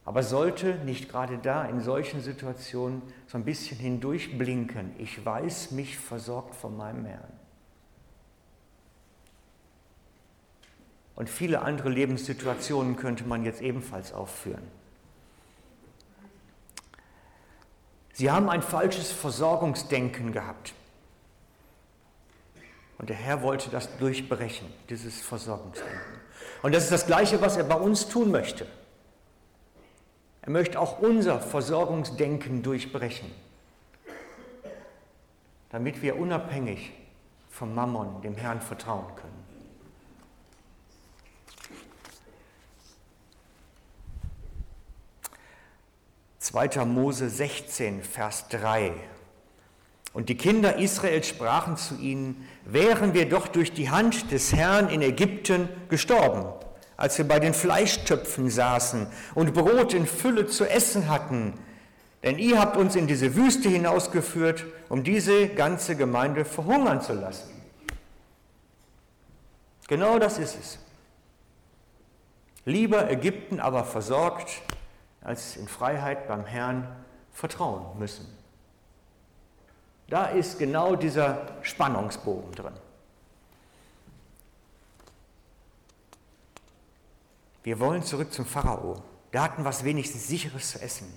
Aber 0.06 0.24
sollte 0.24 0.76
nicht 0.86 1.10
gerade 1.10 1.38
da 1.38 1.66
in 1.66 1.82
solchen 1.82 2.22
Situationen 2.22 3.02
so 3.28 3.38
ein 3.38 3.44
bisschen 3.44 3.78
hindurchblinken, 3.78 4.96
ich 5.00 5.26
weiß 5.26 5.72
mich 5.72 5.98
versorgt 5.98 6.56
von 6.56 6.78
meinem 6.78 7.04
Herrn. 7.04 7.34
Und 11.18 11.30
viele 11.30 11.62
andere 11.62 11.90
Lebenssituationen 11.90 12.96
könnte 12.96 13.26
man 13.26 13.44
jetzt 13.44 13.62
ebenfalls 13.62 14.14
aufführen. 14.14 14.77
Sie 18.18 18.32
haben 18.32 18.50
ein 18.50 18.64
falsches 18.64 19.12
Versorgungsdenken 19.12 20.32
gehabt. 20.32 20.74
Und 22.98 23.10
der 23.10 23.16
Herr 23.16 23.44
wollte 23.44 23.70
das 23.70 23.96
durchbrechen, 24.00 24.66
dieses 24.90 25.22
Versorgungsdenken. 25.22 26.20
Und 26.64 26.74
das 26.74 26.86
ist 26.86 26.92
das 26.92 27.06
Gleiche, 27.06 27.40
was 27.42 27.58
er 27.58 27.64
bei 27.66 27.76
uns 27.76 28.10
tun 28.10 28.32
möchte. 28.32 28.66
Er 30.42 30.50
möchte 30.50 30.80
auch 30.80 30.98
unser 30.98 31.40
Versorgungsdenken 31.40 32.64
durchbrechen, 32.64 33.32
damit 35.70 36.02
wir 36.02 36.18
unabhängig 36.18 36.94
vom 37.52 37.76
Mammon, 37.76 38.24
dem 38.24 38.36
Herrn, 38.36 38.62
vertrauen 38.62 39.16
können. 39.16 39.47
2. 46.48 46.86
Mose 46.86 47.30
16, 47.30 48.02
Vers 48.04 48.48
3. 48.48 48.94
Und 50.14 50.30
die 50.30 50.38
Kinder 50.38 50.78
Israels 50.78 51.28
sprachen 51.28 51.76
zu 51.76 51.96
ihnen, 51.96 52.48
wären 52.64 53.14
wir 53.14 53.28
doch 53.28 53.50
durch 53.50 53.74
die 53.74 53.90
Hand 53.90 54.32
des 54.32 54.56
Herrn 54.56 54.88
in 54.88 55.02
Ägypten 55.02 55.68
gestorben, 55.90 56.46
als 56.96 57.18
wir 57.18 57.28
bei 57.28 57.42
den 57.42 57.54
Fleischtöpfen 57.54 58.50
saßen 58.50 59.08
und 59.36 59.54
Brot 59.54 59.94
in 59.94 60.08
Fülle 60.08 60.48
zu 60.48 60.64
essen 60.64 61.10
hatten. 61.10 61.54
Denn 62.24 62.40
ihr 62.40 62.62
habt 62.62 62.78
uns 62.78 62.96
in 62.96 63.08
diese 63.08 63.36
Wüste 63.36 63.68
hinausgeführt, 63.68 64.66
um 64.88 65.04
diese 65.04 65.50
ganze 65.50 65.98
Gemeinde 65.98 66.46
verhungern 66.46 67.02
zu 67.02 67.12
lassen. 67.12 67.50
Genau 69.90 70.18
das 70.18 70.40
ist 70.40 70.58
es. 70.58 70.80
Lieber 72.64 73.12
Ägypten 73.12 73.60
aber 73.60 73.84
versorgt, 73.84 74.62
als 75.28 75.58
in 75.58 75.68
Freiheit 75.68 76.26
beim 76.30 76.46
Herrn 76.46 76.88
vertrauen 77.34 78.00
müssen. 78.00 78.26
Da 80.08 80.28
ist 80.28 80.58
genau 80.58 80.96
dieser 80.96 81.46
Spannungsbogen 81.64 82.54
drin. 82.54 82.74
Wir 87.62 87.78
wollen 87.82 88.04
zurück 88.04 88.32
zum 88.32 88.46
Pharao. 88.46 89.04
Da 89.32 89.44
hatten 89.44 89.66
was 89.66 89.84
wenigstens 89.84 90.30
sicheres 90.30 90.72
zu 90.72 90.82
essen. 90.82 91.14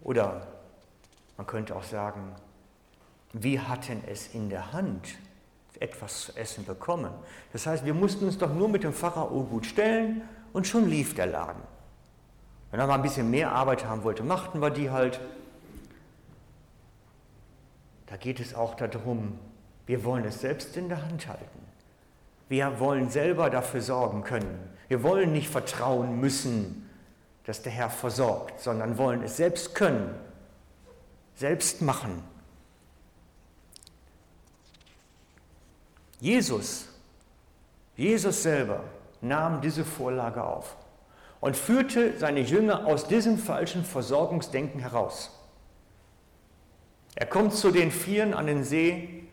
Oder 0.00 0.46
man 1.36 1.48
könnte 1.48 1.74
auch 1.74 1.82
sagen, 1.82 2.36
wir 3.32 3.68
hatten 3.68 4.04
es 4.06 4.28
in 4.28 4.48
der 4.48 4.72
Hand, 4.72 5.18
etwas 5.80 6.20
zu 6.20 6.36
essen 6.36 6.64
bekommen. 6.64 7.12
Das 7.52 7.66
heißt, 7.66 7.84
wir 7.84 7.94
mussten 7.94 8.26
uns 8.26 8.38
doch 8.38 8.54
nur 8.54 8.68
mit 8.68 8.84
dem 8.84 8.92
Pharao 8.92 9.42
gut 9.42 9.66
stellen 9.66 10.22
und 10.52 10.68
schon 10.68 10.88
lief 10.88 11.16
der 11.16 11.26
Laden. 11.26 11.75
Wenn 12.70 12.80
er 12.80 12.86
mal 12.86 12.94
ein 12.94 13.02
bisschen 13.02 13.30
mehr 13.30 13.52
Arbeit 13.52 13.84
haben 13.84 14.02
wollte, 14.02 14.22
machten 14.22 14.60
wir 14.60 14.70
die 14.70 14.90
halt. 14.90 15.20
Da 18.06 18.16
geht 18.16 18.40
es 18.40 18.54
auch 18.54 18.74
darum, 18.74 19.38
wir 19.86 20.04
wollen 20.04 20.24
es 20.24 20.40
selbst 20.40 20.76
in 20.76 20.88
der 20.88 21.02
Hand 21.02 21.28
halten. 21.28 21.66
Wir 22.48 22.78
wollen 22.78 23.10
selber 23.10 23.50
dafür 23.50 23.80
sorgen 23.80 24.22
können. 24.22 24.70
Wir 24.88 25.02
wollen 25.02 25.32
nicht 25.32 25.48
vertrauen 25.48 26.20
müssen, 26.20 26.88
dass 27.44 27.62
der 27.62 27.72
Herr 27.72 27.90
versorgt, 27.90 28.60
sondern 28.60 28.98
wollen 28.98 29.22
es 29.22 29.36
selbst 29.36 29.74
können, 29.74 30.14
selbst 31.34 31.82
machen. 31.82 32.22
Jesus, 36.20 36.88
Jesus 37.96 38.42
selber 38.42 38.84
nahm 39.20 39.60
diese 39.60 39.84
Vorlage 39.84 40.42
auf 40.42 40.76
und 41.46 41.56
führte 41.56 42.18
seine 42.18 42.40
Jünger 42.40 42.86
aus 42.86 43.06
diesem 43.06 43.38
falschen 43.38 43.84
Versorgungsdenken 43.84 44.80
heraus. 44.80 45.30
Er 47.14 47.26
kommt 47.26 47.54
zu 47.54 47.70
den 47.70 47.92
Vieren 47.92 48.34
an 48.34 48.48
den 48.48 48.64
See 48.64 49.28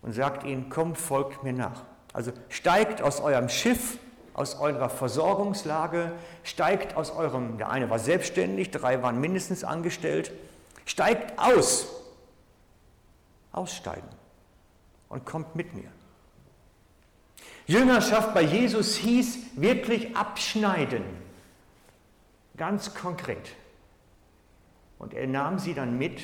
und 0.00 0.14
sagt 0.14 0.44
ihnen, 0.44 0.70
kommt, 0.70 0.96
folgt 0.96 1.42
mir 1.42 1.52
nach. 1.52 1.84
Also 2.14 2.32
steigt 2.48 3.02
aus 3.02 3.20
eurem 3.20 3.50
Schiff, 3.50 3.98
aus 4.32 4.58
eurer 4.58 4.88
Versorgungslage, 4.88 6.12
steigt 6.42 6.96
aus 6.96 7.10
eurem, 7.10 7.58
der 7.58 7.68
eine 7.68 7.90
war 7.90 7.98
selbstständig, 7.98 8.70
drei 8.70 9.02
waren 9.02 9.20
mindestens 9.20 9.62
angestellt, 9.62 10.32
steigt 10.86 11.38
aus, 11.38 11.86
aussteigen 13.52 14.08
und 15.10 15.26
kommt 15.26 15.54
mit 15.54 15.74
mir. 15.74 15.90
Jüngerschaft 17.70 18.34
bei 18.34 18.42
Jesus 18.42 18.96
hieß 18.96 19.38
wirklich 19.54 20.16
abschneiden, 20.16 21.04
ganz 22.56 22.96
konkret. 22.96 23.54
Und 24.98 25.14
er 25.14 25.28
nahm 25.28 25.60
sie 25.60 25.72
dann 25.72 25.96
mit. 25.96 26.22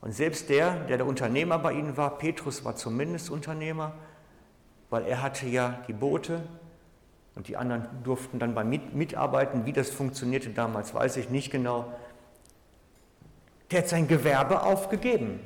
Und 0.00 0.12
selbst 0.12 0.48
der, 0.48 0.74
der 0.86 0.96
der 0.96 1.06
Unternehmer 1.06 1.60
bei 1.60 1.74
ihnen 1.74 1.96
war, 1.96 2.18
Petrus 2.18 2.64
war 2.64 2.74
zumindest 2.74 3.30
Unternehmer, 3.30 3.92
weil 4.90 5.04
er 5.04 5.22
hatte 5.22 5.46
ja 5.46 5.84
die 5.86 5.92
Boote 5.92 6.42
und 7.36 7.46
die 7.46 7.56
anderen 7.56 7.86
durften 8.02 8.40
dann 8.40 8.56
bei 8.56 8.64
mitarbeiten. 8.64 9.66
Wie 9.66 9.72
das 9.72 9.90
funktionierte 9.90 10.50
damals, 10.50 10.94
weiß 10.94 11.16
ich 11.16 11.30
nicht 11.30 11.52
genau. 11.52 11.92
Der 13.70 13.82
hat 13.82 13.88
sein 13.88 14.08
Gewerbe 14.08 14.64
aufgegeben. 14.64 15.38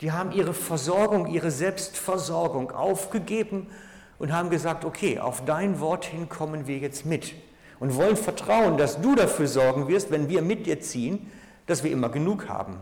Die 0.00 0.12
haben 0.12 0.32
ihre 0.32 0.52
Versorgung, 0.52 1.26
ihre 1.26 1.50
Selbstversorgung 1.50 2.70
aufgegeben 2.70 3.68
und 4.18 4.32
haben 4.32 4.50
gesagt, 4.50 4.84
okay, 4.84 5.18
auf 5.18 5.44
dein 5.44 5.80
Wort 5.80 6.04
hin 6.04 6.28
kommen 6.28 6.66
wir 6.66 6.78
jetzt 6.78 7.06
mit 7.06 7.34
und 7.80 7.94
wollen 7.96 8.16
vertrauen, 8.16 8.76
dass 8.76 9.00
du 9.00 9.14
dafür 9.14 9.48
sorgen 9.48 9.88
wirst, 9.88 10.10
wenn 10.10 10.28
wir 10.28 10.42
mit 10.42 10.66
dir 10.66 10.80
ziehen, 10.80 11.30
dass 11.66 11.82
wir 11.82 11.90
immer 11.90 12.08
genug 12.08 12.48
haben. 12.48 12.78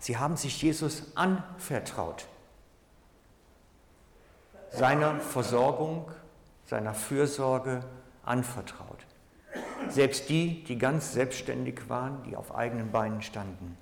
Sie 0.00 0.16
haben 0.16 0.36
sich 0.36 0.62
Jesus 0.62 1.12
anvertraut, 1.16 2.26
seiner 4.70 5.20
Versorgung, 5.20 6.10
seiner 6.66 6.94
Fürsorge 6.94 7.84
anvertraut. 8.24 9.07
Selbst 9.90 10.28
die, 10.28 10.64
die 10.64 10.78
ganz 10.78 11.12
selbstständig 11.12 11.88
waren, 11.88 12.22
die 12.24 12.36
auf 12.36 12.54
eigenen 12.54 12.90
Beinen 12.90 13.22
standen. 13.22 13.76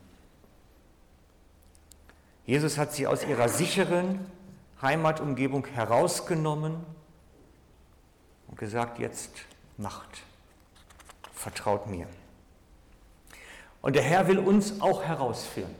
Jesus 2.44 2.78
hat 2.78 2.92
sie 2.92 3.06
aus 3.06 3.24
ihrer 3.24 3.48
sicheren 3.48 4.20
Heimatumgebung 4.80 5.66
herausgenommen 5.66 6.76
und 8.46 8.58
gesagt, 8.58 8.98
jetzt 8.98 9.32
macht, 9.76 10.22
vertraut 11.32 11.88
mir. 11.88 12.06
Und 13.82 13.96
der 13.96 14.02
Herr 14.02 14.28
will 14.28 14.38
uns 14.38 14.80
auch 14.80 15.02
herausführen, 15.02 15.74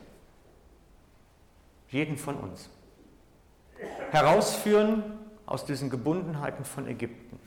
jeden 1.89 2.17
von 2.17 2.35
uns. 2.35 2.69
Herausführen 4.11 5.03
aus 5.45 5.65
diesen 5.65 5.89
Gebundenheiten 5.89 6.65
von 6.65 6.87
Ägypten. 6.87 7.39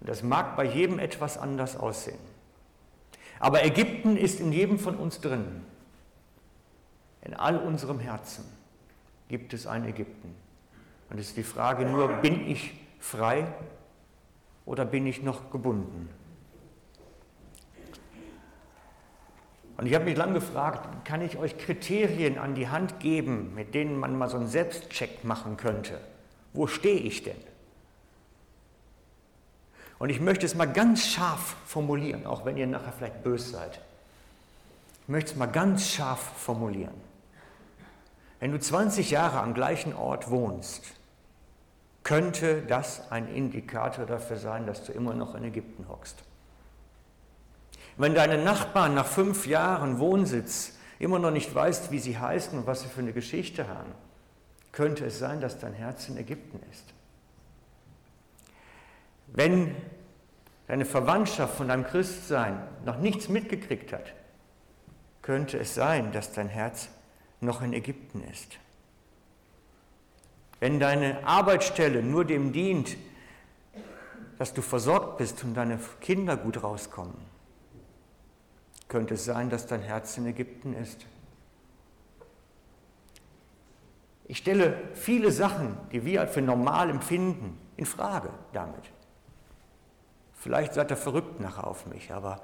Und 0.00 0.08
das 0.08 0.22
mag 0.22 0.56
bei 0.56 0.64
jedem 0.64 0.98
etwas 0.98 1.38
anders 1.38 1.76
aussehen. 1.76 2.18
Aber 3.40 3.64
Ägypten 3.64 4.16
ist 4.16 4.40
in 4.40 4.52
jedem 4.52 4.78
von 4.78 4.96
uns 4.96 5.20
drin. 5.20 5.62
In 7.22 7.34
all 7.34 7.58
unserem 7.58 7.98
Herzen 7.98 8.44
gibt 9.28 9.52
es 9.52 9.66
ein 9.66 9.84
Ägypten. 9.84 10.34
Und 11.10 11.18
es 11.18 11.28
ist 11.28 11.36
die 11.36 11.42
Frage 11.42 11.84
nur, 11.84 12.08
bin 12.08 12.48
ich 12.48 12.74
frei 12.98 13.46
oder 14.66 14.84
bin 14.84 15.06
ich 15.06 15.22
noch 15.22 15.50
gebunden? 15.50 16.08
Und 19.76 19.86
ich 19.86 19.94
habe 19.94 20.06
mich 20.06 20.16
lange 20.16 20.34
gefragt, 20.34 21.06
kann 21.06 21.22
ich 21.22 21.38
euch 21.38 21.56
Kriterien 21.56 22.36
an 22.36 22.56
die 22.56 22.68
Hand 22.68 22.98
geben, 22.98 23.54
mit 23.54 23.74
denen 23.74 23.96
man 23.96 24.18
mal 24.18 24.28
so 24.28 24.36
einen 24.36 24.48
Selbstcheck 24.48 25.22
machen 25.22 25.56
könnte? 25.56 26.00
Wo 26.52 26.66
stehe 26.66 26.98
ich 26.98 27.22
denn? 27.22 27.36
Und 29.98 30.10
ich 30.10 30.20
möchte 30.20 30.46
es 30.46 30.54
mal 30.54 30.66
ganz 30.66 31.06
scharf 31.06 31.56
formulieren, 31.66 32.26
auch 32.26 32.44
wenn 32.44 32.56
ihr 32.56 32.66
nachher 32.66 32.92
vielleicht 32.92 33.22
böse 33.22 33.50
seid. 33.50 33.80
Ich 35.02 35.08
möchte 35.08 35.32
es 35.32 35.36
mal 35.36 35.46
ganz 35.46 35.88
scharf 35.88 36.20
formulieren. 36.20 36.94
Wenn 38.40 38.52
du 38.52 38.60
20 38.60 39.10
Jahre 39.10 39.40
am 39.40 39.54
gleichen 39.54 39.94
Ort 39.94 40.30
wohnst, 40.30 40.84
könnte 42.04 42.62
das 42.62 43.10
ein 43.10 43.28
Indikator 43.34 44.06
dafür 44.06 44.36
sein, 44.36 44.66
dass 44.66 44.84
du 44.84 44.92
immer 44.92 45.14
noch 45.14 45.34
in 45.34 45.44
Ägypten 45.44 45.88
hockst. 45.88 46.22
Wenn 47.96 48.14
deine 48.14 48.38
Nachbarn 48.38 48.94
nach 48.94 49.06
fünf 49.06 49.46
Jahren 49.46 49.98
Wohnsitz 49.98 50.74
immer 51.00 51.18
noch 51.18 51.32
nicht 51.32 51.52
weißt, 51.52 51.90
wie 51.90 51.98
sie 51.98 52.16
heißen 52.16 52.56
und 52.56 52.66
was 52.66 52.82
sie 52.82 52.88
für 52.88 53.00
eine 53.00 53.12
Geschichte 53.12 53.66
haben, 53.66 53.92
könnte 54.70 55.06
es 55.06 55.18
sein, 55.18 55.40
dass 55.40 55.58
dein 55.58 55.72
Herz 55.72 56.08
in 56.08 56.16
Ägypten 56.16 56.60
ist. 56.70 56.94
Wenn 59.32 59.74
deine 60.66 60.84
Verwandtschaft 60.84 61.56
von 61.56 61.68
deinem 61.68 61.84
Christsein 61.84 62.62
noch 62.84 62.98
nichts 62.98 63.28
mitgekriegt 63.28 63.92
hat, 63.92 64.14
könnte 65.22 65.58
es 65.58 65.74
sein, 65.74 66.12
dass 66.12 66.32
dein 66.32 66.48
Herz 66.48 66.88
noch 67.40 67.62
in 67.62 67.72
Ägypten 67.72 68.22
ist. 68.24 68.58
Wenn 70.60 70.80
deine 70.80 71.26
Arbeitsstelle 71.26 72.02
nur 72.02 72.24
dem 72.24 72.52
dient, 72.52 72.96
dass 74.38 74.54
du 74.54 74.62
versorgt 74.62 75.18
bist 75.18 75.42
und 75.44 75.54
deine 75.54 75.78
Kinder 76.00 76.36
gut 76.36 76.62
rauskommen, 76.62 77.14
könnte 78.88 79.14
es 79.14 79.24
sein, 79.24 79.50
dass 79.50 79.66
dein 79.66 79.82
Herz 79.82 80.16
in 80.16 80.26
Ägypten 80.26 80.74
ist. 80.74 81.06
Ich 84.24 84.38
stelle 84.38 84.76
viele 84.94 85.30
Sachen, 85.30 85.76
die 85.92 86.04
wir 86.04 86.26
für 86.26 86.42
normal 86.42 86.90
empfinden, 86.90 87.58
in 87.76 87.86
Frage 87.86 88.30
damit. 88.52 88.90
Vielleicht 90.38 90.74
seid 90.74 90.90
ihr 90.90 90.96
verrückt 90.96 91.40
nachher 91.40 91.66
auf 91.66 91.86
mich, 91.86 92.12
aber 92.12 92.40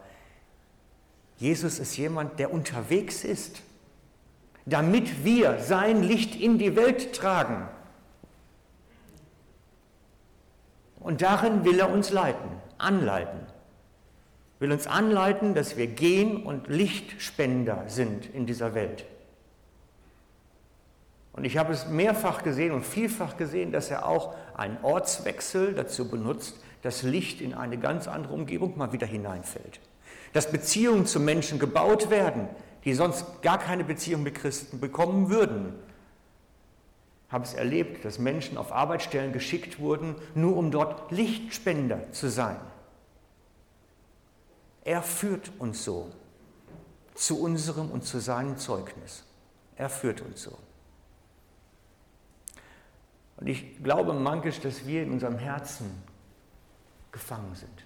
Jesus 1.37 1.79
ist 1.79 1.97
jemand, 1.97 2.39
der 2.39 2.53
unterwegs 2.53 3.25
ist, 3.25 3.63
damit 4.67 5.25
wir 5.25 5.61
sein 5.61 6.03
Licht 6.03 6.35
in 6.35 6.59
die 6.59 6.75
Welt 6.77 7.15
tragen. 7.15 7.69
Und 10.99 11.23
darin 11.23 11.65
will 11.65 11.79
er 11.79 11.91
uns 11.91 12.11
leiten, 12.11 12.51
anleiten. 12.79 13.41
Will 14.59 14.73
uns 14.73 14.87
anleiten, 14.87 15.55
dass 15.55 15.77
wir 15.77 15.87
gehen 15.87 16.43
und 16.45 16.69
Lichtspender 16.69 17.85
sind 17.89 18.27
in 18.27 18.47
dieser 18.47 18.75
Welt. 18.75 19.05
Und 21.33 21.45
ich 21.45 21.59
habe 21.59 21.73
es 21.73 21.89
mehrfach 21.89 22.43
gesehen 22.43 22.73
und 22.73 22.87
vielfach 22.87 23.37
gesehen, 23.37 23.73
dass 23.73 23.91
er 23.91 24.07
auch 24.07 24.35
einen 24.57 24.79
Ortswechsel 24.83 25.75
dazu 25.75 26.09
benutzt, 26.09 26.57
dass 26.85 27.03
Licht 27.03 27.41
in 27.41 27.55
eine 27.55 27.79
ganz 27.79 28.07
andere 28.09 28.35
Umgebung 28.35 28.77
mal 28.77 28.93
wieder 28.93 29.07
hineinfällt. 29.07 29.81
Dass 30.35 30.53
Beziehungen 30.53 31.07
zu 31.07 31.19
Menschen 31.19 31.59
gebaut 31.59 32.11
werden, 32.11 32.47
die 32.85 32.93
sonst 32.93 33.41
gar 33.41 33.59
keine 33.59 33.85
Beziehung 33.85 34.23
mit 34.23 34.35
Christen 34.35 34.81
bekommen 34.81 35.31
würden. 35.31 35.73
Ich 37.27 37.33
habe 37.33 37.45
es 37.45 37.55
erlebt, 37.55 38.05
dass 38.05 38.19
Menschen 38.19 38.59
auf 38.59 38.71
Arbeitsstellen 38.71 39.33
geschickt 39.33 39.79
wurden, 39.79 40.15
nur 40.35 40.59
um 40.59 40.71
dort 40.71 41.11
Lichtspender 41.11 42.13
zu 42.13 42.29
sein. 42.29 42.61
Er 44.85 45.03
führt 45.03 45.53
uns 45.59 45.85
so 45.85 46.11
zu 47.15 47.41
unserem 47.41 47.91
und 47.91 48.05
zu 48.05 48.19
seinem 48.21 48.59
Zeugnis. 48.59 49.25
Er 49.77 49.89
führt 49.89 50.21
uns 50.21 50.43
so. 50.43 50.59
Und 53.39 53.47
ich 53.47 53.83
glaube 53.83 54.13
manchmal, 54.13 54.53
dass 54.61 54.87
wir 54.87 55.03
in 55.03 55.13
unserem 55.13 55.39
Herzen 55.39 55.91
gefangen 57.15 57.55
sind. 57.55 57.85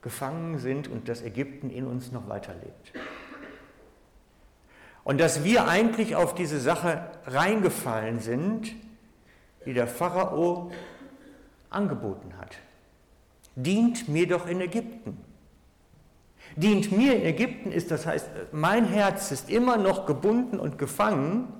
Gefangen 0.00 0.58
sind 0.58 0.88
und 0.88 1.08
das 1.08 1.22
Ägypten 1.22 1.68
in 1.68 1.86
uns 1.86 2.10
noch 2.10 2.26
weiterlebt. 2.28 2.92
Und 5.04 5.20
dass 5.20 5.44
wir 5.44 5.68
eigentlich 5.68 6.16
auf 6.16 6.34
diese 6.34 6.58
Sache 6.58 7.10
reingefallen 7.26 8.18
sind, 8.18 8.72
die 9.66 9.74
der 9.74 9.86
Pharao 9.86 10.72
angeboten 11.68 12.32
hat. 12.38 12.56
Dient 13.54 14.08
mir 14.08 14.26
doch 14.26 14.46
in 14.46 14.62
Ägypten. 14.62 15.18
Dient 16.56 16.90
mir 16.90 17.14
in 17.14 17.26
Ägypten 17.26 17.72
ist, 17.72 17.90
das 17.90 18.06
heißt, 18.06 18.26
mein 18.52 18.86
Herz 18.86 19.30
ist 19.32 19.50
immer 19.50 19.76
noch 19.76 20.06
gebunden 20.06 20.58
und 20.58 20.78
gefangen, 20.78 21.52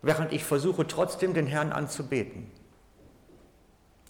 während 0.00 0.32
ich 0.32 0.44
versuche 0.44 0.86
trotzdem 0.86 1.34
den 1.34 1.46
Herrn 1.46 1.72
anzubeten. 1.72 2.50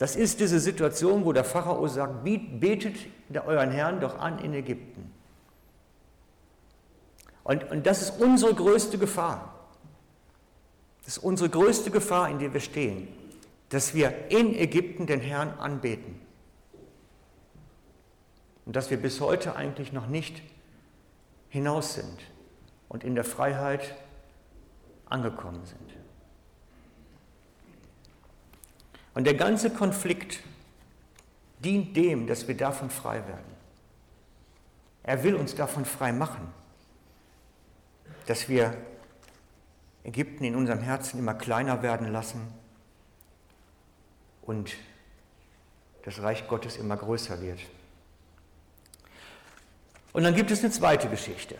Das 0.00 0.16
ist 0.16 0.40
diese 0.40 0.58
Situation, 0.60 1.26
wo 1.26 1.34
der 1.34 1.44
Pharao 1.44 1.86
sagt, 1.86 2.24
betet 2.24 2.96
euren 3.44 3.70
Herrn 3.70 4.00
doch 4.00 4.18
an 4.18 4.38
in 4.38 4.54
Ägypten. 4.54 5.12
Und, 7.44 7.70
und 7.70 7.86
das 7.86 8.00
ist 8.00 8.18
unsere 8.18 8.54
größte 8.54 8.96
Gefahr. 8.96 9.68
Das 11.04 11.18
ist 11.18 11.22
unsere 11.22 11.50
größte 11.50 11.90
Gefahr, 11.90 12.30
in 12.30 12.38
der 12.38 12.54
wir 12.54 12.60
stehen, 12.60 13.08
dass 13.68 13.92
wir 13.92 14.30
in 14.30 14.54
Ägypten 14.54 15.06
den 15.06 15.20
Herrn 15.20 15.50
anbeten. 15.58 16.18
Und 18.64 18.76
dass 18.76 18.88
wir 18.88 18.96
bis 18.96 19.20
heute 19.20 19.54
eigentlich 19.54 19.92
noch 19.92 20.06
nicht 20.06 20.40
hinaus 21.50 21.92
sind 21.92 22.20
und 22.88 23.04
in 23.04 23.14
der 23.14 23.24
Freiheit 23.24 23.94
angekommen 25.10 25.60
sind. 25.66 25.99
Und 29.14 29.25
der 29.25 29.35
ganze 29.35 29.70
Konflikt 29.70 30.40
dient 31.59 31.96
dem, 31.96 32.27
dass 32.27 32.49
wir 32.49 32.57
davon 32.57 32.90
frei 32.90 33.27
werden. 33.27 33.51
Er 35.03 35.23
will 35.25 35.35
uns 35.35 35.55
davon 35.55 35.85
frei 35.85 36.12
machen, 36.12 36.53
dass 38.27 38.49
wir 38.49 38.77
Ägypten 40.05 40.44
in 40.44 40.55
unserem 40.55 40.81
Herzen 40.81 41.18
immer 41.18 41.35
kleiner 41.35 41.83
werden 41.83 42.12
lassen 42.12 42.40
und 44.42 44.77
das 46.05 46.23
Reich 46.23 46.49
Gottes 46.49 46.77
immer 46.77 46.96
größer 46.96 47.40
wird. 47.42 47.61
Und 50.12 50.25
dann 50.25 50.35
gibt 50.35 50.51
es 50.51 50.61
eine 50.61 50.70
zweite 50.70 51.09
Geschichte. 51.09 51.57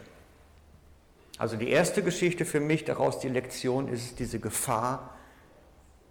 Also 1.39 1.57
die 1.57 1.71
erste 1.71 2.03
Geschichte 2.03 2.45
für 2.45 2.61
mich, 2.61 2.85
daraus 2.85 3.21
die 3.21 3.29
Lektion, 3.29 3.89
ist 3.89 4.19
diese 4.19 4.41
Gefahr, 4.41 5.15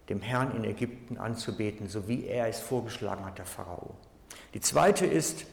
dem 0.09 0.21
Herrn 0.21 0.55
in 0.55 0.63
Ägypten 0.63 1.17
anzubeten, 1.17 1.87
so 1.87 2.07
wie 2.07 2.25
er 2.25 2.47
es 2.47 2.59
vorgeschlagen 2.59 3.25
hat, 3.25 3.37
der 3.37 3.45
Pharao. 3.45 3.95
Die 4.53 4.61
zweite 4.61 5.05
ist, 5.05 5.45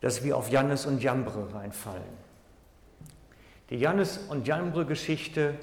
dass 0.00 0.24
wir 0.24 0.36
auf 0.36 0.50
Jannes 0.50 0.86
und 0.86 1.02
Jambre 1.02 1.52
reinfallen. 1.54 2.28
Die 3.70 3.76
Jannes 3.76 4.18
und 4.18 4.46
Jambre 4.46 4.86
Geschichte 4.86 5.54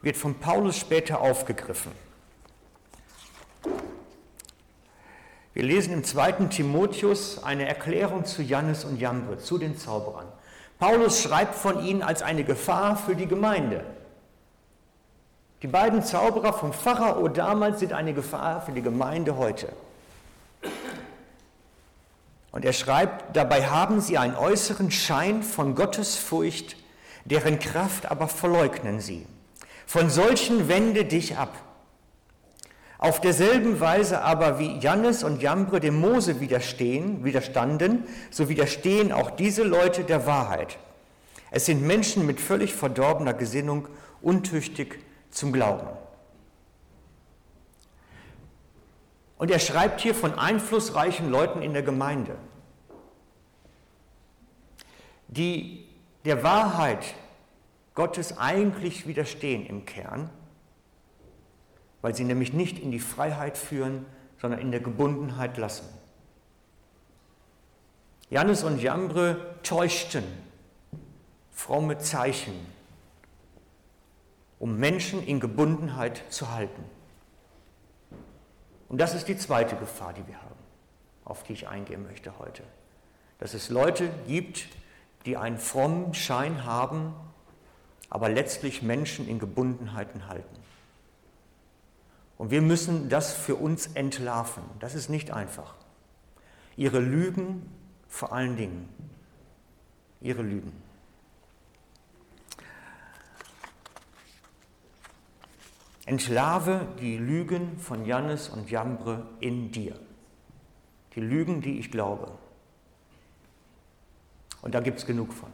wird 0.00 0.16
von 0.16 0.34
Paulus 0.40 0.76
später 0.76 1.20
aufgegriffen. 1.20 1.92
Wir 5.54 5.62
lesen 5.62 5.92
im 5.92 6.02
zweiten 6.02 6.50
Timotheus 6.50 7.44
eine 7.44 7.68
Erklärung 7.68 8.24
zu 8.24 8.42
Jannes 8.42 8.84
und 8.84 8.98
Jambre, 8.98 9.38
zu 9.38 9.58
den 9.58 9.76
Zauberern. 9.76 10.26
Paulus 10.78 11.22
schreibt 11.22 11.54
von 11.54 11.84
ihnen 11.84 12.02
als 12.02 12.22
eine 12.22 12.42
Gefahr 12.42 12.96
für 12.96 13.14
die 13.14 13.26
Gemeinde. 13.26 13.84
Die 15.62 15.68
beiden 15.68 16.02
Zauberer 16.02 16.52
vom 16.52 16.72
Pharao 16.72 17.28
damals 17.28 17.78
sind 17.78 17.92
eine 17.92 18.14
Gefahr 18.14 18.62
für 18.62 18.72
die 18.72 18.82
Gemeinde 18.82 19.36
heute. 19.36 19.68
Und 22.50 22.64
er 22.64 22.72
schreibt, 22.72 23.36
dabei 23.36 23.66
haben 23.66 24.00
sie 24.00 24.18
einen 24.18 24.34
äußeren 24.34 24.90
Schein 24.90 25.44
von 25.44 25.76
Gottesfurcht, 25.76 26.76
deren 27.24 27.60
Kraft 27.60 28.10
aber 28.10 28.26
verleugnen 28.26 29.00
sie. 29.00 29.24
Von 29.86 30.10
solchen 30.10 30.66
wende 30.66 31.04
dich 31.04 31.36
ab. 31.38 31.54
Auf 32.98 33.20
derselben 33.20 33.78
Weise 33.78 34.22
aber 34.22 34.58
wie 34.58 34.78
Jannes 34.78 35.22
und 35.22 35.42
Jambre 35.42 35.78
dem 35.78 36.00
Mose 36.00 36.40
widerstehen, 36.40 37.24
widerstanden, 37.24 38.04
so 38.32 38.48
widerstehen 38.48 39.12
auch 39.12 39.30
diese 39.30 39.62
Leute 39.62 40.02
der 40.02 40.26
Wahrheit. 40.26 40.78
Es 41.52 41.66
sind 41.66 41.82
Menschen 41.82 42.26
mit 42.26 42.40
völlig 42.40 42.74
verdorbener 42.74 43.34
Gesinnung, 43.34 43.86
untüchtig 44.22 44.98
zum 45.32 45.52
Glauben. 45.52 45.88
Und 49.38 49.50
er 49.50 49.58
schreibt 49.58 50.00
hier 50.00 50.14
von 50.14 50.38
einflussreichen 50.38 51.28
Leuten 51.28 51.62
in 51.62 51.72
der 51.72 51.82
Gemeinde, 51.82 52.36
die 55.26 55.88
der 56.24 56.44
Wahrheit 56.44 57.14
Gottes 57.94 58.38
eigentlich 58.38 59.08
widerstehen 59.08 59.66
im 59.66 59.84
Kern, 59.84 60.30
weil 62.02 62.14
sie 62.14 62.24
nämlich 62.24 62.52
nicht 62.52 62.78
in 62.78 62.92
die 62.92 63.00
Freiheit 63.00 63.58
führen, 63.58 64.06
sondern 64.40 64.60
in 64.60 64.70
der 64.70 64.80
Gebundenheit 64.80 65.56
lassen. 65.58 65.86
Jannes 68.30 68.62
und 68.62 68.80
Jambre 68.80 69.56
täuschten 69.62 70.24
fromme 71.50 71.98
Zeichen 71.98 72.54
um 74.62 74.78
Menschen 74.78 75.26
in 75.26 75.40
Gebundenheit 75.40 76.22
zu 76.28 76.52
halten. 76.52 76.84
Und 78.88 79.00
das 79.00 79.12
ist 79.12 79.26
die 79.26 79.36
zweite 79.36 79.74
Gefahr, 79.74 80.12
die 80.12 80.24
wir 80.28 80.40
haben. 80.40 80.54
auf 81.24 81.42
die 81.42 81.52
ich 81.52 81.66
eingehen 81.66 82.04
möchte 82.04 82.38
heute. 82.38 82.62
Dass 83.38 83.54
es 83.54 83.70
Leute 83.70 84.08
gibt, 84.28 84.68
die 85.24 85.36
einen 85.36 85.58
frommen 85.58 86.14
Schein 86.14 86.64
haben, 86.64 87.12
aber 88.08 88.28
letztlich 88.28 88.82
Menschen 88.82 89.26
in 89.28 89.38
Gebundenheiten 89.38 90.28
halten. 90.28 90.56
Und 92.38 92.50
wir 92.50 92.62
müssen 92.62 93.08
das 93.08 93.32
für 93.32 93.56
uns 93.56 93.88
entlarven. 93.94 94.62
Das 94.78 94.94
ist 94.94 95.08
nicht 95.08 95.32
einfach. 95.32 95.74
Ihre 96.76 97.00
Lügen 97.00 97.68
vor 98.08 98.32
allen 98.32 98.56
Dingen. 98.56 98.88
Ihre 100.20 100.42
Lügen. 100.42 100.81
Entlarve 106.12 106.88
die 107.00 107.16
Lügen 107.16 107.78
von 107.78 108.04
Jannes 108.04 108.50
und 108.50 108.70
Jambre 108.70 109.26
in 109.40 109.72
dir. 109.72 109.98
Die 111.14 111.20
Lügen, 111.20 111.62
die 111.62 111.78
ich 111.78 111.90
glaube. 111.90 112.32
Und 114.60 114.74
da 114.74 114.80
gibt 114.80 114.98
es 114.98 115.06
genug 115.06 115.32
von. 115.32 115.48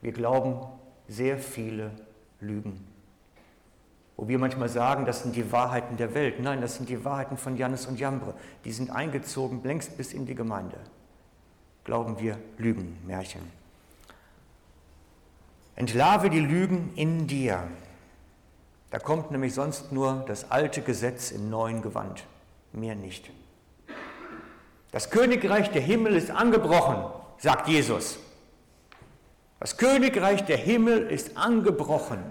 Wir 0.00 0.10
glauben 0.10 0.66
sehr 1.06 1.38
viele 1.38 1.92
Lügen. 2.40 2.84
Wo 4.16 4.26
wir 4.26 4.40
manchmal 4.40 4.68
sagen, 4.68 5.06
das 5.06 5.22
sind 5.22 5.36
die 5.36 5.52
Wahrheiten 5.52 5.96
der 5.96 6.12
Welt. 6.14 6.40
Nein, 6.40 6.60
das 6.60 6.74
sind 6.74 6.88
die 6.88 7.04
Wahrheiten 7.04 7.36
von 7.36 7.56
Jannes 7.56 7.86
und 7.86 8.00
Jambre. 8.00 8.34
Die 8.64 8.72
sind 8.72 8.90
eingezogen 8.90 9.62
längst 9.62 9.96
bis 9.96 10.12
in 10.12 10.26
die 10.26 10.34
Gemeinde. 10.34 10.78
Glauben 11.84 12.18
wir 12.18 12.36
Lügen, 12.58 12.98
Märchen. 13.06 13.42
Entlarve 15.76 16.30
die 16.30 16.40
Lügen 16.40 16.90
in 16.96 17.28
dir. 17.28 17.68
Da 18.92 18.98
kommt 18.98 19.30
nämlich 19.30 19.54
sonst 19.54 19.90
nur 19.90 20.22
das 20.28 20.50
alte 20.50 20.82
Gesetz 20.82 21.30
im 21.30 21.48
neuen 21.48 21.80
Gewand, 21.80 22.24
mehr 22.72 22.94
nicht. 22.94 23.30
Das 24.90 25.08
Königreich 25.08 25.70
der 25.70 25.80
Himmel 25.80 26.14
ist 26.14 26.30
angebrochen, 26.30 27.10
sagt 27.38 27.68
Jesus. 27.68 28.18
Das 29.58 29.78
Königreich 29.78 30.44
der 30.44 30.58
Himmel 30.58 31.10
ist 31.10 31.38
angebrochen 31.38 32.22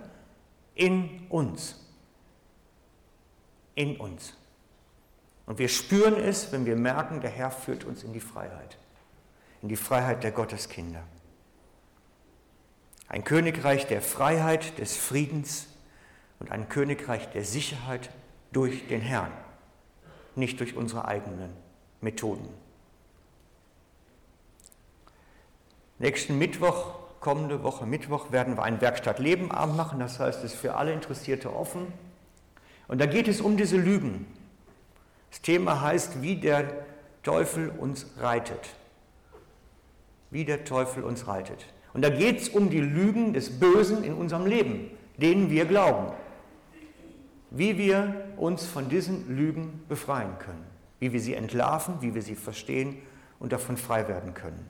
in 0.76 1.26
uns. 1.30 1.78
In 3.74 3.98
uns. 3.98 4.36
Und 5.48 5.58
wir 5.58 5.68
spüren 5.68 6.16
es, 6.16 6.52
wenn 6.52 6.68
wir 6.68 6.76
merken, 6.76 7.22
der 7.22 7.32
Herr 7.32 7.50
führt 7.50 7.86
uns 7.86 8.04
in 8.04 8.14
die 8.14 8.20
Freiheit, 8.20 8.78
in 9.64 9.70
die 9.70 9.76
Freiheit 9.76 10.24
der 10.24 10.32
Gotteskinder. 10.32 11.02
Ein 13.08 13.24
Königreich 13.24 13.88
der 13.88 14.04
Freiheit, 14.04 14.78
des 14.78 14.96
Friedens, 14.96 15.71
und 16.42 16.52
ein 16.52 16.70
Königreich 16.70 17.30
der 17.30 17.46
Sicherheit 17.46 18.10
durch 18.52 18.88
den 18.88 19.00
Herrn, 19.00 19.32
nicht 20.36 20.60
durch 20.60 20.76
unsere 20.76 21.06
eigenen 21.06 21.52
Methoden. 22.02 22.50
Nächsten 26.00 26.40
Mittwoch, 26.40 26.96
kommende 27.20 27.62
Woche 27.62 27.86
Mittwoch, 27.86 28.32
werden 28.32 28.58
wir 28.58 28.64
einen 28.64 28.82
Werkstatt-Leben-Abend 28.82 29.78
machen. 29.78 30.00
Das 30.00 30.20
heißt, 30.20 30.40
es 30.40 30.54
ist 30.54 30.60
für 30.60 30.74
alle 30.74 30.92
Interessierte 30.94 31.56
offen. 31.56 31.94
Und 32.88 33.00
da 33.00 33.06
geht 33.06 33.28
es 33.28 33.40
um 33.40 33.56
diese 33.56 33.78
Lügen. 33.78 34.26
Das 35.30 35.42
Thema 35.44 35.80
heißt, 35.80 36.24
wie 36.24 36.38
der 36.38 36.72
Teufel 37.22 37.70
uns 37.70 38.08
reitet. 38.18 38.72
Wie 40.32 40.44
der 40.44 40.66
Teufel 40.66 41.04
uns 41.04 41.28
reitet. 41.28 41.68
Und 41.94 42.04
da 42.04 42.10
geht 42.10 42.42
es 42.42 42.50
um 42.50 42.72
die 42.72 42.82
Lügen 42.82 43.34
des 43.34 43.60
Bösen 43.60 44.04
in 44.04 44.16
unserem 44.16 44.48
Leben, 44.48 44.90
denen 45.18 45.52
wir 45.52 45.66
glauben 45.66 46.14
wie 47.52 47.78
wir 47.78 48.34
uns 48.38 48.66
von 48.66 48.88
diesen 48.88 49.36
Lügen 49.36 49.84
befreien 49.90 50.40
können, 50.40 50.66
wie 51.00 51.12
wir 51.12 51.20
sie 51.20 51.36
entlarven, 51.36 52.02
wie 52.02 52.16
wir 52.16 52.22
sie 52.22 52.36
verstehen 52.36 52.98
und 53.40 53.52
davon 53.52 53.76
frei 53.76 54.08
werden 54.08 54.34
können. 54.34 54.66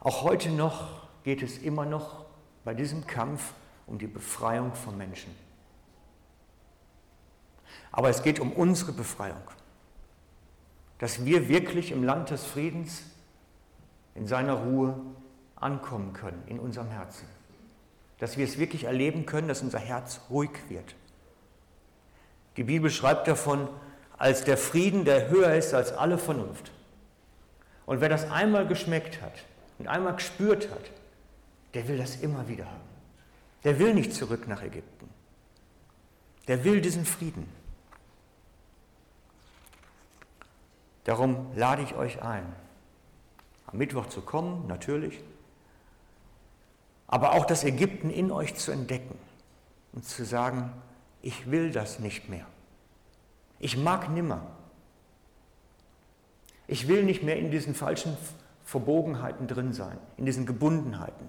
Auch 0.00 0.22
heute 0.22 0.50
noch 0.50 1.08
geht 1.24 1.42
es 1.42 1.56
immer 1.56 1.86
noch 1.86 2.26
bei 2.62 2.74
diesem 2.74 3.06
Kampf 3.06 3.54
um 3.86 3.98
die 3.98 4.06
Befreiung 4.06 4.74
von 4.74 4.98
Menschen. 4.98 5.34
Aber 7.90 8.10
es 8.10 8.22
geht 8.22 8.38
um 8.38 8.52
unsere 8.52 8.92
Befreiung, 8.92 9.42
dass 10.98 11.24
wir 11.24 11.48
wirklich 11.48 11.90
im 11.90 12.04
Land 12.04 12.30
des 12.30 12.44
Friedens 12.44 13.02
in 14.14 14.26
seiner 14.26 14.54
Ruhe 14.54 15.00
ankommen 15.56 16.12
können, 16.12 16.42
in 16.46 16.60
unserem 16.60 16.88
Herzen 16.88 17.26
dass 18.18 18.36
wir 18.36 18.44
es 18.44 18.58
wirklich 18.58 18.84
erleben 18.84 19.26
können, 19.26 19.48
dass 19.48 19.62
unser 19.62 19.78
Herz 19.78 20.20
ruhig 20.30 20.50
wird. 20.68 20.94
Die 22.56 22.64
Bibel 22.64 22.90
schreibt 22.90 23.26
davon, 23.26 23.68
als 24.16 24.44
der 24.44 24.56
Frieden, 24.56 25.04
der 25.04 25.28
höher 25.28 25.54
ist 25.54 25.74
als 25.74 25.92
alle 25.92 26.18
Vernunft. 26.18 26.70
Und 27.86 28.00
wer 28.00 28.08
das 28.08 28.30
einmal 28.30 28.66
geschmeckt 28.66 29.20
hat 29.20 29.32
und 29.78 29.88
einmal 29.88 30.14
gespürt 30.14 30.70
hat, 30.70 30.90
der 31.74 31.88
will 31.88 31.98
das 31.98 32.16
immer 32.16 32.48
wieder 32.48 32.66
haben. 32.66 32.80
Der 33.64 33.78
will 33.78 33.94
nicht 33.94 34.14
zurück 34.14 34.46
nach 34.46 34.62
Ägypten. 34.62 35.08
Der 36.46 36.64
will 36.64 36.80
diesen 36.80 37.04
Frieden. 37.04 37.48
Darum 41.04 41.50
lade 41.54 41.82
ich 41.82 41.94
euch 41.94 42.22
ein, 42.22 42.46
am 43.66 43.78
Mittwoch 43.78 44.06
zu 44.06 44.22
kommen, 44.22 44.66
natürlich, 44.66 45.20
aber 47.06 47.32
auch 47.32 47.44
das 47.44 47.64
Ägypten 47.64 48.10
in 48.10 48.30
euch 48.30 48.54
zu 48.54 48.72
entdecken 48.72 49.18
und 49.92 50.04
zu 50.04 50.24
sagen, 50.24 50.72
ich 51.22 51.50
will 51.50 51.70
das 51.70 51.98
nicht 51.98 52.28
mehr. 52.28 52.46
Ich 53.58 53.76
mag 53.76 54.10
nimmer. 54.10 54.42
Ich 56.66 56.88
will 56.88 57.04
nicht 57.04 57.22
mehr 57.22 57.36
in 57.36 57.50
diesen 57.50 57.74
falschen 57.74 58.16
Verbogenheiten 58.64 59.46
drin 59.46 59.72
sein, 59.72 59.98
in 60.16 60.26
diesen 60.26 60.46
Gebundenheiten. 60.46 61.28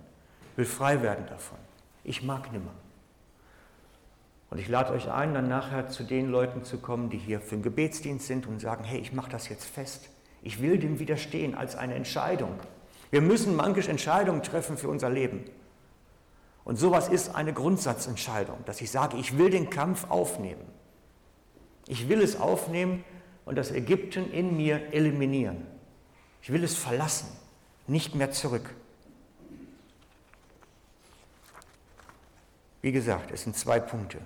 Ich 0.52 0.58
will 0.58 0.66
frei 0.66 1.02
werden 1.02 1.26
davon. 1.28 1.58
Ich 2.04 2.24
mag 2.24 2.52
nimmer. 2.52 2.74
Und 4.50 4.60
ich 4.60 4.70
lade 4.70 4.94
euch 4.94 5.12
ein, 5.12 5.34
dann 5.34 5.48
nachher 5.50 5.90
zu 5.90 6.04
den 6.04 6.30
Leuten 6.30 6.64
zu 6.64 6.78
kommen, 6.78 7.10
die 7.10 7.18
hier 7.18 7.42
für 7.42 7.56
den 7.56 7.64
Gebetsdienst 7.64 8.28
sind 8.28 8.48
und 8.48 8.60
sagen, 8.60 8.84
hey, 8.84 9.00
ich 9.00 9.12
mache 9.12 9.30
das 9.30 9.50
jetzt 9.50 9.66
fest. 9.66 10.10
Ich 10.42 10.62
will 10.62 10.78
dem 10.78 11.00
widerstehen 11.00 11.56
als 11.56 11.76
eine 11.76 11.96
Entscheidung. 11.96 12.60
Wir 13.12 13.22
müssen 13.22 13.56
manche 13.56 13.90
Entscheidungen 13.90 14.44
treffen 14.44 14.78
für 14.78 14.88
unser 14.88 15.10
Leben. 15.10 15.44
Und 16.66 16.78
sowas 16.78 17.08
ist 17.10 17.36
eine 17.36 17.54
Grundsatzentscheidung, 17.54 18.58
dass 18.66 18.82
ich 18.82 18.92
sage, 18.92 19.18
ich 19.18 19.38
will 19.38 19.52
den 19.52 19.70
Kampf 19.70 20.10
aufnehmen. 20.10 20.66
Ich 21.88 22.10
will 22.10 22.22
es 22.22 22.40
aufnehmen 22.40 23.06
und 23.46 23.56
das 23.56 23.72
Ägypten 23.72 24.32
in 24.32 24.58
mir 24.58 24.92
eliminieren. 24.92 25.68
Ich 26.42 26.52
will 26.52 26.64
es 26.64 26.76
verlassen, 26.76 27.28
nicht 27.86 28.16
mehr 28.16 28.32
zurück. 28.32 28.74
Wie 32.82 32.92
gesagt, 32.92 33.32
es 33.32 33.44
sind 33.44 33.56
zwei 33.56 33.80
Punkte. 33.80 34.18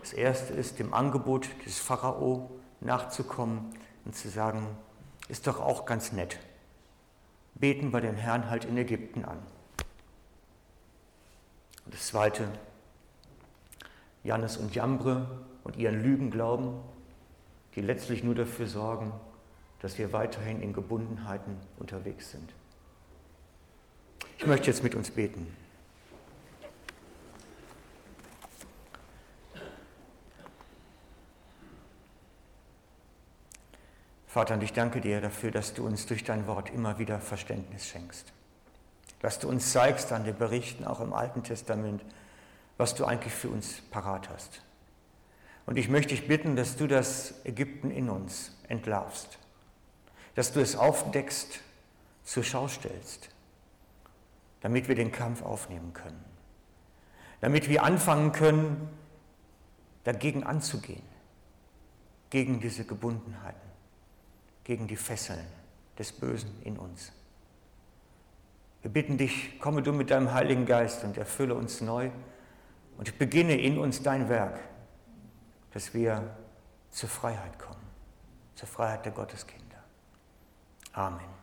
Das 0.00 0.14
erste 0.14 0.54
ist, 0.54 0.78
dem 0.78 0.94
Angebot 0.94 1.48
des 1.66 1.78
Pharao 1.78 2.50
nachzukommen 2.80 3.74
und 4.06 4.16
zu 4.16 4.30
sagen, 4.30 4.66
ist 5.28 5.46
doch 5.46 5.60
auch 5.60 5.84
ganz 5.84 6.12
nett. 6.12 6.38
Beten 7.54 7.92
wir 7.92 8.00
den 8.00 8.16
Herrn 8.16 8.48
halt 8.48 8.64
in 8.64 8.76
Ägypten 8.76 9.24
an. 9.24 9.38
Und 11.84 11.94
das 11.94 12.06
Zweite, 12.06 12.48
Jannes 14.22 14.56
und 14.56 14.74
Jambre 14.74 15.26
und 15.64 15.76
ihren 15.76 16.02
Lügen 16.02 16.30
glauben, 16.30 16.80
die 17.74 17.80
letztlich 17.80 18.24
nur 18.24 18.34
dafür 18.34 18.66
sorgen, 18.66 19.12
dass 19.80 19.98
wir 19.98 20.12
weiterhin 20.12 20.62
in 20.62 20.72
Gebundenheiten 20.72 21.56
unterwegs 21.78 22.30
sind. 22.30 22.50
Ich 24.38 24.46
möchte 24.46 24.68
jetzt 24.68 24.82
mit 24.82 24.94
uns 24.94 25.10
beten. 25.10 25.54
Vater, 34.26 34.54
und 34.54 34.62
ich 34.62 34.72
danke 34.72 35.00
dir 35.00 35.20
dafür, 35.20 35.52
dass 35.52 35.74
du 35.74 35.86
uns 35.86 36.06
durch 36.06 36.24
dein 36.24 36.46
Wort 36.46 36.70
immer 36.70 36.98
wieder 36.98 37.20
Verständnis 37.20 37.86
schenkst 37.86 38.32
dass 39.24 39.38
du 39.38 39.48
uns 39.48 39.72
zeigst 39.72 40.12
an 40.12 40.24
den 40.24 40.36
Berichten, 40.36 40.84
auch 40.84 41.00
im 41.00 41.14
Alten 41.14 41.42
Testament, 41.42 42.04
was 42.76 42.94
du 42.94 43.06
eigentlich 43.06 43.32
für 43.32 43.48
uns 43.48 43.80
parat 43.90 44.28
hast. 44.28 44.60
Und 45.64 45.78
ich 45.78 45.88
möchte 45.88 46.14
dich 46.14 46.28
bitten, 46.28 46.56
dass 46.56 46.76
du 46.76 46.86
das 46.86 47.42
Ägypten 47.46 47.90
in 47.90 48.10
uns 48.10 48.54
entlarvst, 48.68 49.38
dass 50.34 50.52
du 50.52 50.60
es 50.60 50.76
aufdeckst, 50.76 51.60
zur 52.22 52.44
Schau 52.44 52.68
stellst, 52.68 53.30
damit 54.60 54.88
wir 54.88 54.94
den 54.94 55.10
Kampf 55.10 55.40
aufnehmen 55.40 55.94
können, 55.94 56.22
damit 57.40 57.70
wir 57.70 57.82
anfangen 57.82 58.32
können, 58.32 58.90
dagegen 60.04 60.44
anzugehen, 60.44 61.08
gegen 62.28 62.60
diese 62.60 62.84
Gebundenheiten, 62.84 63.70
gegen 64.64 64.86
die 64.86 64.96
Fesseln 64.96 65.46
des 65.98 66.12
Bösen 66.12 66.60
in 66.62 66.76
uns. 66.76 67.10
Wir 68.84 68.92
bitten 68.92 69.16
dich, 69.16 69.58
komme 69.60 69.80
du 69.80 69.94
mit 69.94 70.10
deinem 70.10 70.34
Heiligen 70.34 70.66
Geist 70.66 71.04
und 71.04 71.16
erfülle 71.16 71.54
uns 71.54 71.80
neu 71.80 72.10
und 72.98 73.18
beginne 73.18 73.58
in 73.58 73.78
uns 73.78 74.02
dein 74.02 74.28
Werk. 74.28 74.60
dass 75.72 75.92
wir 75.92 76.36
zur 76.90 77.08
Freiheit 77.08 77.58
kommen, 77.58 77.82
zur 78.54 78.68
Freiheit 78.68 79.04
der 79.06 79.12
Gotteskinder. 79.12 79.82
Amen. 80.92 81.33